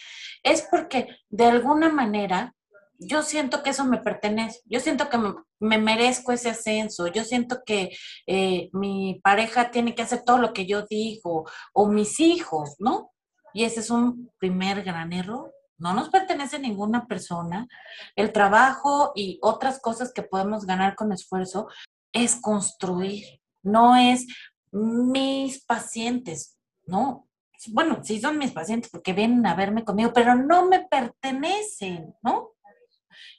es 0.43 0.69
porque 0.71 1.17
de 1.31 1.47
alguna 1.47 1.89
manera 1.89 2.55
yo 2.99 3.23
siento 3.23 3.63
que 3.63 3.71
eso 3.71 3.85
me 3.85 3.99
pertenece, 3.99 4.61
yo 4.67 4.81
siento 4.81 5.09
que 5.09 5.19
me, 5.61 5.79
merezco 5.79 6.33
ese 6.33 6.51
ascenso, 6.51 7.07
yo 7.07 7.25
siento 7.25 7.63
que 7.65 7.91
eh, 8.27 8.69
mi 8.73 9.21
pareja 9.23 9.71
tiene 9.71 9.95
que 9.95 10.03
hacer 10.03 10.25
todo 10.25 10.39
lo 10.39 10.53
que 10.53 10.67
yo 10.67 10.83
digo, 10.83 11.49
o 11.73 11.87
mis 11.89 12.19
hijos, 12.21 12.75
¿no? 12.79 13.13
Y 13.55 13.65
ese 13.65 13.81
es 13.81 13.91
un 13.91 14.31
primer 14.39 14.83
gran 14.83 15.13
error. 15.13 15.53
No 15.79 15.95
nos 15.95 16.11
pertenece 16.11 16.59
ninguna 16.59 17.07
persona. 17.07 17.69
El 18.17 18.33
trabajo 18.33 19.13
y 19.15 19.39
otras 19.43 19.81
cosas 19.81 20.13
que 20.13 20.23
podemos 20.23 20.67
ganar 20.67 20.97
con 20.97 21.13
esfuerzo 21.13 21.69
es 22.13 22.37
construir, 22.37 23.25
no 23.63 23.97
es 23.97 24.27
mis 24.73 25.65
pacientes, 25.65 26.59
¿no? 26.85 27.29
Bueno, 27.69 28.01
sí 28.03 28.21
son 28.21 28.39
mis 28.39 28.53
pacientes 28.53 28.91
porque 28.91 29.13
vienen 29.13 29.47
a 29.47 29.55
verme 29.55 29.85
conmigo, 29.85 30.13
pero 30.13 30.35
no 30.35 30.67
me 30.67 30.87
pertenecen, 30.87 32.15
¿no? 32.23 32.53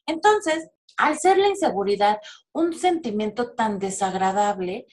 Entonces, 0.06 0.70
al 0.98 1.18
ser 1.18 1.38
la 1.38 1.48
inseguridad 1.48 2.20
un 2.52 2.74
sentimiento 2.74 3.54
tan 3.54 3.80
desagradable, 3.80 4.88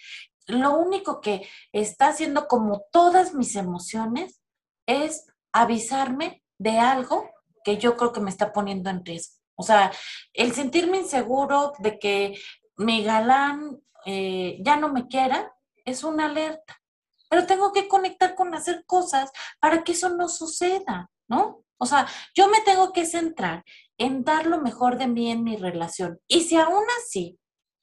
lo 0.47 0.77
único 0.77 1.21
que 1.21 1.49
está 1.73 2.09
haciendo 2.09 2.47
como 2.47 2.85
todas 2.93 3.35
mis 3.35 3.57
emociones 3.57 4.41
es 4.87 5.27
avisarme 5.53 6.43
de 6.59 6.79
algo 6.79 7.29
que 7.65 7.79
yo 7.79 7.97
creo 7.97 8.13
que 8.13 8.21
me 8.21 8.31
está 8.31 8.53
poniendo 8.53 8.91
en 8.91 9.05
riesgo. 9.05 9.35
O 9.57 9.63
sea, 9.63 9.91
el 10.33 10.53
sentirme 10.53 10.99
inseguro 10.99 11.73
de 11.79 11.99
que 11.99 12.39
mi 12.77 13.03
galán 13.03 13.81
eh, 14.05 14.59
ya 14.61 14.77
no 14.77 14.93
me 14.93 15.09
quiera 15.09 15.53
es 15.85 16.05
una 16.05 16.27
alerta. 16.27 16.81
Pero 17.29 17.47
tengo 17.47 17.73
que 17.73 17.89
conectar 17.89 18.35
con 18.35 18.55
hacer 18.55 18.85
cosas 18.87 19.33
para 19.59 19.83
que 19.83 19.93
eso 19.93 20.11
no 20.11 20.29
suceda, 20.29 21.11
¿no? 21.27 21.65
O 21.79 21.87
sea, 21.87 22.07
yo 22.35 22.49
me 22.49 22.61
tengo 22.61 22.93
que 22.93 23.05
centrar 23.05 23.65
en 23.99 24.25
dar 24.25 24.47
lo 24.47 24.61
mejor 24.61 24.99
de 24.99 25.07
mí 25.07 25.31
en 25.31 25.45
mi 25.45 25.57
relación. 25.57 26.21
Y 26.29 26.43
si 26.43 26.57
aún 26.57 26.85
así 26.99 27.39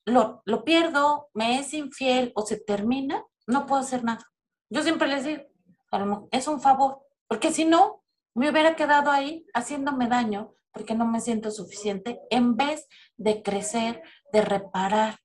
lo, 0.05 0.41
lo 0.45 0.63
pierdo, 0.63 1.29
me 1.33 1.59
es 1.59 1.73
infiel 1.73 2.31
o 2.35 2.45
se 2.45 2.59
termina, 2.59 3.23
no 3.47 3.65
puedo 3.65 3.81
hacer 3.81 4.03
nada. 4.03 4.25
Yo 4.69 4.83
siempre 4.83 5.07
les 5.07 5.23
digo, 5.23 5.43
es 6.31 6.47
un 6.47 6.61
favor, 6.61 7.01
porque 7.27 7.51
si 7.51 7.65
no, 7.65 8.03
me 8.35 8.49
hubiera 8.49 8.75
quedado 8.75 9.11
ahí 9.11 9.45
haciéndome 9.53 10.07
daño 10.07 10.55
porque 10.71 10.95
no 10.95 11.05
me 11.05 11.21
siento 11.21 11.51
suficiente 11.51 12.19
en 12.31 12.57
vez 12.57 12.87
de 13.15 13.43
crecer, 13.43 14.01
de 14.31 14.41
reparar, 14.41 15.19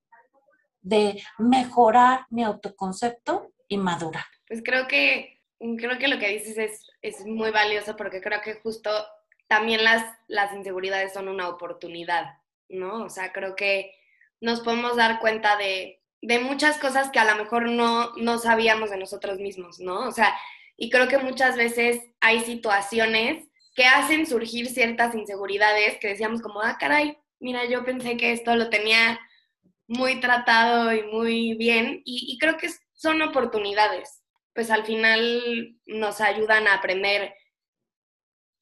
de 0.82 1.22
mejorar 1.38 2.26
mi 2.28 2.44
autoconcepto 2.44 3.52
y 3.66 3.78
madurar. 3.78 4.24
Pues 4.46 4.62
creo 4.62 4.86
que, 4.86 5.40
creo 5.58 5.98
que 5.98 6.08
lo 6.08 6.18
que 6.18 6.28
dices 6.28 6.58
es, 6.58 6.86
es 7.00 7.24
muy 7.24 7.50
valioso 7.50 7.96
porque 7.96 8.20
creo 8.20 8.40
que 8.42 8.60
justo 8.60 8.90
también 9.48 9.82
las, 9.82 10.04
las 10.28 10.52
inseguridades 10.54 11.12
son 11.12 11.28
una 11.28 11.48
oportunidad, 11.48 12.38
¿no? 12.68 13.04
O 13.04 13.10
sea, 13.10 13.32
creo 13.32 13.56
que 13.56 13.94
nos 14.40 14.60
podemos 14.60 14.96
dar 14.96 15.18
cuenta 15.20 15.56
de, 15.56 16.02
de 16.20 16.38
muchas 16.38 16.78
cosas 16.78 17.10
que 17.10 17.18
a 17.18 17.24
lo 17.24 17.42
mejor 17.42 17.68
no, 17.68 18.14
no 18.16 18.38
sabíamos 18.38 18.90
de 18.90 18.98
nosotros 18.98 19.38
mismos, 19.38 19.80
¿no? 19.80 20.06
O 20.06 20.12
sea, 20.12 20.38
y 20.76 20.90
creo 20.90 21.08
que 21.08 21.18
muchas 21.18 21.56
veces 21.56 22.00
hay 22.20 22.40
situaciones 22.40 23.44
que 23.74 23.84
hacen 23.84 24.26
surgir 24.26 24.68
ciertas 24.68 25.14
inseguridades 25.14 25.98
que 25.98 26.08
decíamos 26.08 26.42
como, 26.42 26.60
ah, 26.60 26.76
caray, 26.78 27.16
mira, 27.40 27.64
yo 27.64 27.84
pensé 27.84 28.16
que 28.16 28.32
esto 28.32 28.54
lo 28.54 28.70
tenía 28.70 29.18
muy 29.86 30.20
tratado 30.20 30.92
y 30.92 31.02
muy 31.04 31.54
bien, 31.54 32.02
y, 32.04 32.32
y 32.32 32.38
creo 32.38 32.58
que 32.58 32.68
son 32.92 33.22
oportunidades, 33.22 34.22
pues 34.54 34.70
al 34.70 34.84
final 34.84 35.78
nos 35.86 36.20
ayudan 36.20 36.66
a 36.66 36.74
aprender 36.74 37.32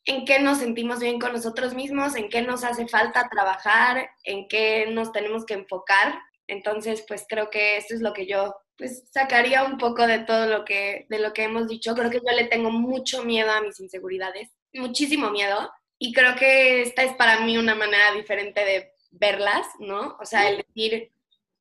en 0.07 0.25
qué 0.25 0.39
nos 0.39 0.59
sentimos 0.59 1.01
bien 1.01 1.19
con 1.19 1.33
nosotros 1.33 1.75
mismos, 1.75 2.15
en 2.15 2.29
qué 2.29 2.41
nos 2.41 2.65
hace 2.65 2.87
falta 2.87 3.29
trabajar, 3.29 4.09
en 4.23 4.47
qué 4.49 4.87
nos 4.91 5.13
tenemos 5.13 5.45
que 5.45 5.55
enfocar. 5.55 6.19
Entonces, 6.47 7.05
pues 7.07 7.27
creo 7.29 7.51
que 7.51 7.77
esto 7.77 7.95
es 7.95 8.01
lo 8.01 8.13
que 8.13 8.27
yo 8.27 8.55
pues 8.79 9.05
sacaría 9.11 9.65
un 9.65 9.79
poco 9.79 10.07
de 10.07 10.21
todo 10.21 10.47
lo 10.47 10.65
que 10.65 11.07
de 11.09 11.19
lo 11.19 11.33
que 11.33 11.45
hemos 11.45 11.67
dicho. 11.67 11.95
Creo 11.95 12.11
que 12.11 12.21
yo 12.25 12.37
le 12.37 12.45
tengo 12.45 12.71
mucho 12.71 13.25
miedo 13.25 13.51
a 13.51 13.61
mis 13.63 13.81
inseguridades, 13.81 14.51
muchísimo 14.73 15.31
miedo, 15.31 15.71
y 15.99 16.13
creo 16.13 16.37
que 16.37 16.83
esta 16.83 17.03
es 17.03 17.15
para 17.15 17.41
mí 17.41 17.57
una 17.59 17.75
manera 17.75 18.13
diferente 18.13 18.65
de 18.65 18.93
verlas, 19.11 19.67
¿no? 19.81 20.17
O 20.21 20.25
sea, 20.25 20.49
el 20.49 20.59
decir, 20.59 21.11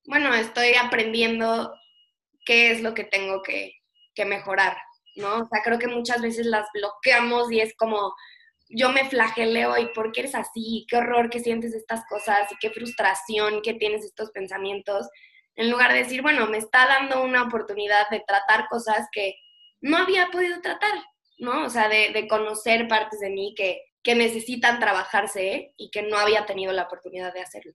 bueno, 0.05 0.33
estoy 0.35 0.73
aprendiendo 0.75 1.73
qué 2.45 2.71
es 2.71 2.81
lo 2.81 2.93
que 2.93 3.05
tengo 3.05 3.41
que, 3.41 3.73
que 4.13 4.25
mejorar, 4.25 4.77
¿no? 5.15 5.37
O 5.37 5.47
sea, 5.47 5.61
creo 5.63 5.79
que 5.79 5.87
muchas 5.87 6.21
veces 6.21 6.45
las 6.45 6.67
bloqueamos 6.73 7.51
y 7.51 7.61
es 7.61 7.73
como, 7.77 8.13
yo 8.69 8.89
me 8.89 9.09
flageleo 9.09 9.77
y 9.77 9.87
por 9.93 10.11
qué 10.11 10.21
eres 10.21 10.35
así, 10.35 10.85
qué 10.89 10.97
horror 10.97 11.29
que 11.29 11.39
sientes 11.39 11.73
estas 11.73 12.05
cosas 12.07 12.51
y 12.51 12.55
qué 12.59 12.71
frustración 12.71 13.61
que 13.61 13.73
tienes 13.73 14.03
estos 14.03 14.31
pensamientos, 14.31 15.07
en 15.55 15.71
lugar 15.71 15.93
de 15.93 15.99
decir, 15.99 16.21
bueno, 16.21 16.47
me 16.47 16.57
está 16.57 16.85
dando 16.87 17.23
una 17.23 17.43
oportunidad 17.43 18.09
de 18.09 18.23
tratar 18.25 18.67
cosas 18.67 19.07
que 19.11 19.35
no 19.81 19.97
había 19.97 20.29
podido 20.31 20.59
tratar, 20.61 20.93
¿no? 21.37 21.65
O 21.65 21.69
sea, 21.69 21.87
de, 21.87 22.27
conocer 22.27 22.87
partes 22.87 23.19
de 23.19 23.29
mí 23.29 23.53
que, 23.55 23.81
que 24.03 24.15
necesitan 24.15 24.79
trabajarse 24.79 25.73
y 25.77 25.89
que 25.91 26.01
no 26.03 26.17
había 26.17 26.45
tenido 26.45 26.73
la 26.73 26.83
oportunidad 26.83 27.33
de 27.33 27.41
hacerlo. 27.41 27.73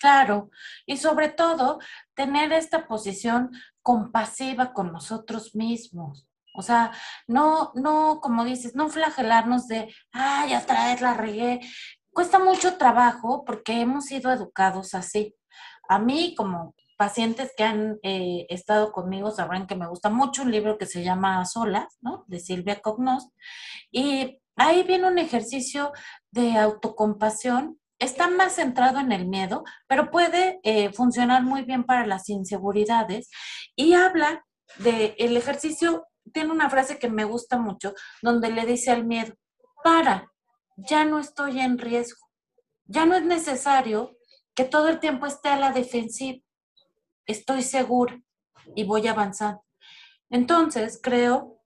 Claro, 0.00 0.50
y 0.86 0.96
sobre 0.96 1.28
todo 1.28 1.78
tener 2.14 2.52
esta 2.52 2.88
posición 2.88 3.50
compasiva 3.82 4.72
con 4.72 4.92
nosotros 4.92 5.54
mismos. 5.54 6.26
O 6.54 6.62
sea, 6.62 6.92
no, 7.26 7.72
no, 7.74 8.20
como 8.20 8.44
dices, 8.44 8.74
no 8.74 8.88
flagelarnos 8.88 9.66
de, 9.68 9.92
ay, 10.12 10.54
otra 10.54 10.88
vez 10.88 11.00
la 11.00 11.14
regué. 11.14 11.60
Cuesta 12.12 12.38
mucho 12.38 12.76
trabajo 12.76 13.44
porque 13.44 13.80
hemos 13.80 14.04
sido 14.06 14.30
educados 14.30 14.94
así. 14.94 15.34
A 15.88 15.98
mí, 15.98 16.34
como 16.36 16.74
pacientes 17.02 17.52
que 17.56 17.64
han 17.64 17.98
eh, 18.04 18.46
estado 18.48 18.92
conmigo 18.92 19.32
sabrán 19.32 19.66
que 19.66 19.74
me 19.74 19.88
gusta 19.88 20.08
mucho 20.08 20.42
un 20.42 20.52
libro 20.52 20.78
que 20.78 20.86
se 20.86 21.02
llama 21.02 21.44
Solas, 21.46 21.98
¿no? 22.00 22.24
De 22.28 22.38
Silvia 22.38 22.80
Cognos. 22.80 23.28
Y 23.90 24.40
ahí 24.56 24.84
viene 24.84 25.08
un 25.08 25.18
ejercicio 25.18 25.92
de 26.30 26.56
autocompasión. 26.58 27.80
Está 27.98 28.28
más 28.28 28.54
centrado 28.54 29.00
en 29.00 29.10
el 29.10 29.26
miedo, 29.26 29.64
pero 29.88 30.12
puede 30.12 30.60
eh, 30.62 30.92
funcionar 30.92 31.42
muy 31.42 31.62
bien 31.62 31.82
para 31.82 32.06
las 32.06 32.28
inseguridades. 32.28 33.30
Y 33.74 33.94
habla 33.94 34.44
del 34.78 35.14
el 35.18 35.36
ejercicio 35.36 36.06
tiene 36.32 36.52
una 36.52 36.70
frase 36.70 36.98
que 36.98 37.08
me 37.08 37.24
gusta 37.24 37.58
mucho, 37.58 37.94
donde 38.20 38.50
le 38.50 38.66
dice 38.66 38.90
al 38.90 39.04
miedo, 39.04 39.34
para, 39.82 40.32
ya 40.76 41.04
no 41.04 41.18
estoy 41.18 41.60
en 41.60 41.78
riesgo, 41.78 42.26
ya 42.84 43.06
no 43.06 43.14
es 43.16 43.24
necesario 43.24 44.16
que 44.54 44.64
todo 44.64 44.88
el 44.88 45.00
tiempo 45.00 45.26
esté 45.26 45.48
a 45.48 45.58
la 45.58 45.72
defensiva, 45.72 46.40
estoy 47.26 47.62
segura 47.62 48.20
y 48.74 48.84
voy 48.84 49.06
avanzando. 49.08 49.64
Entonces, 50.30 50.98
creo 51.02 51.62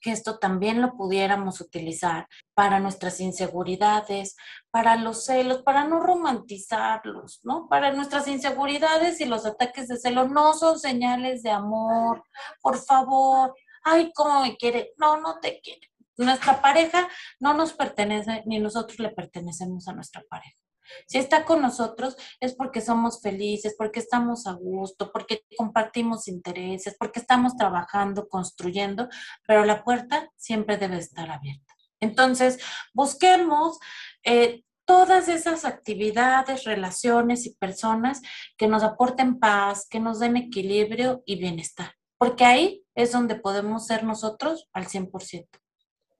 que 0.00 0.12
esto 0.12 0.38
también 0.38 0.80
lo 0.80 0.96
pudiéramos 0.96 1.60
utilizar 1.60 2.28
para 2.54 2.78
nuestras 2.78 3.18
inseguridades, 3.20 4.36
para 4.70 4.96
los 4.96 5.24
celos, 5.24 5.62
para 5.62 5.84
no 5.84 6.00
romantizarlos, 6.00 7.40
¿no? 7.42 7.66
Para 7.68 7.92
nuestras 7.92 8.28
inseguridades 8.28 9.20
y 9.20 9.24
los 9.24 9.46
ataques 9.46 9.88
de 9.88 9.96
celo 9.96 10.28
no 10.28 10.54
son 10.54 10.78
señales 10.78 11.42
de 11.42 11.50
amor. 11.50 12.22
Por 12.62 12.78
favor, 12.78 13.54
ay, 13.86 14.12
¿cómo 14.14 14.42
me 14.42 14.56
quiere? 14.56 14.92
No, 14.98 15.20
no 15.20 15.38
te 15.40 15.60
quiere. 15.60 15.88
Nuestra 16.18 16.60
pareja 16.60 17.08
no 17.38 17.54
nos 17.54 17.72
pertenece, 17.72 18.42
ni 18.44 18.58
nosotros 18.58 18.98
le 18.98 19.10
pertenecemos 19.10 19.86
a 19.86 19.92
nuestra 19.92 20.22
pareja. 20.28 20.58
Si 21.06 21.18
está 21.18 21.44
con 21.44 21.62
nosotros 21.62 22.16
es 22.40 22.54
porque 22.54 22.80
somos 22.80 23.20
felices, 23.20 23.74
porque 23.78 24.00
estamos 24.00 24.46
a 24.46 24.52
gusto, 24.52 25.10
porque 25.12 25.42
compartimos 25.56 26.26
intereses, 26.28 26.96
porque 26.98 27.20
estamos 27.20 27.56
trabajando, 27.56 28.28
construyendo, 28.28 29.08
pero 29.46 29.64
la 29.64 29.84
puerta 29.84 30.30
siempre 30.36 30.78
debe 30.78 30.98
estar 30.98 31.30
abierta. 31.30 31.74
Entonces, 32.00 32.58
busquemos 32.92 33.78
eh, 34.24 34.62
todas 34.84 35.28
esas 35.28 35.64
actividades, 35.64 36.64
relaciones 36.64 37.46
y 37.46 37.54
personas 37.54 38.22
que 38.56 38.68
nos 38.68 38.82
aporten 38.82 39.38
paz, 39.38 39.86
que 39.88 40.00
nos 40.00 40.20
den 40.20 40.36
equilibrio 40.36 41.22
y 41.26 41.36
bienestar 41.36 41.95
porque 42.18 42.44
ahí 42.44 42.84
es 42.94 43.12
donde 43.12 43.36
podemos 43.36 43.86
ser 43.86 44.04
nosotros 44.04 44.68
al 44.72 44.86
100%. 44.86 45.46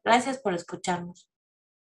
Gracias 0.04 0.38
por 0.38 0.54
escucharnos. 0.54 1.28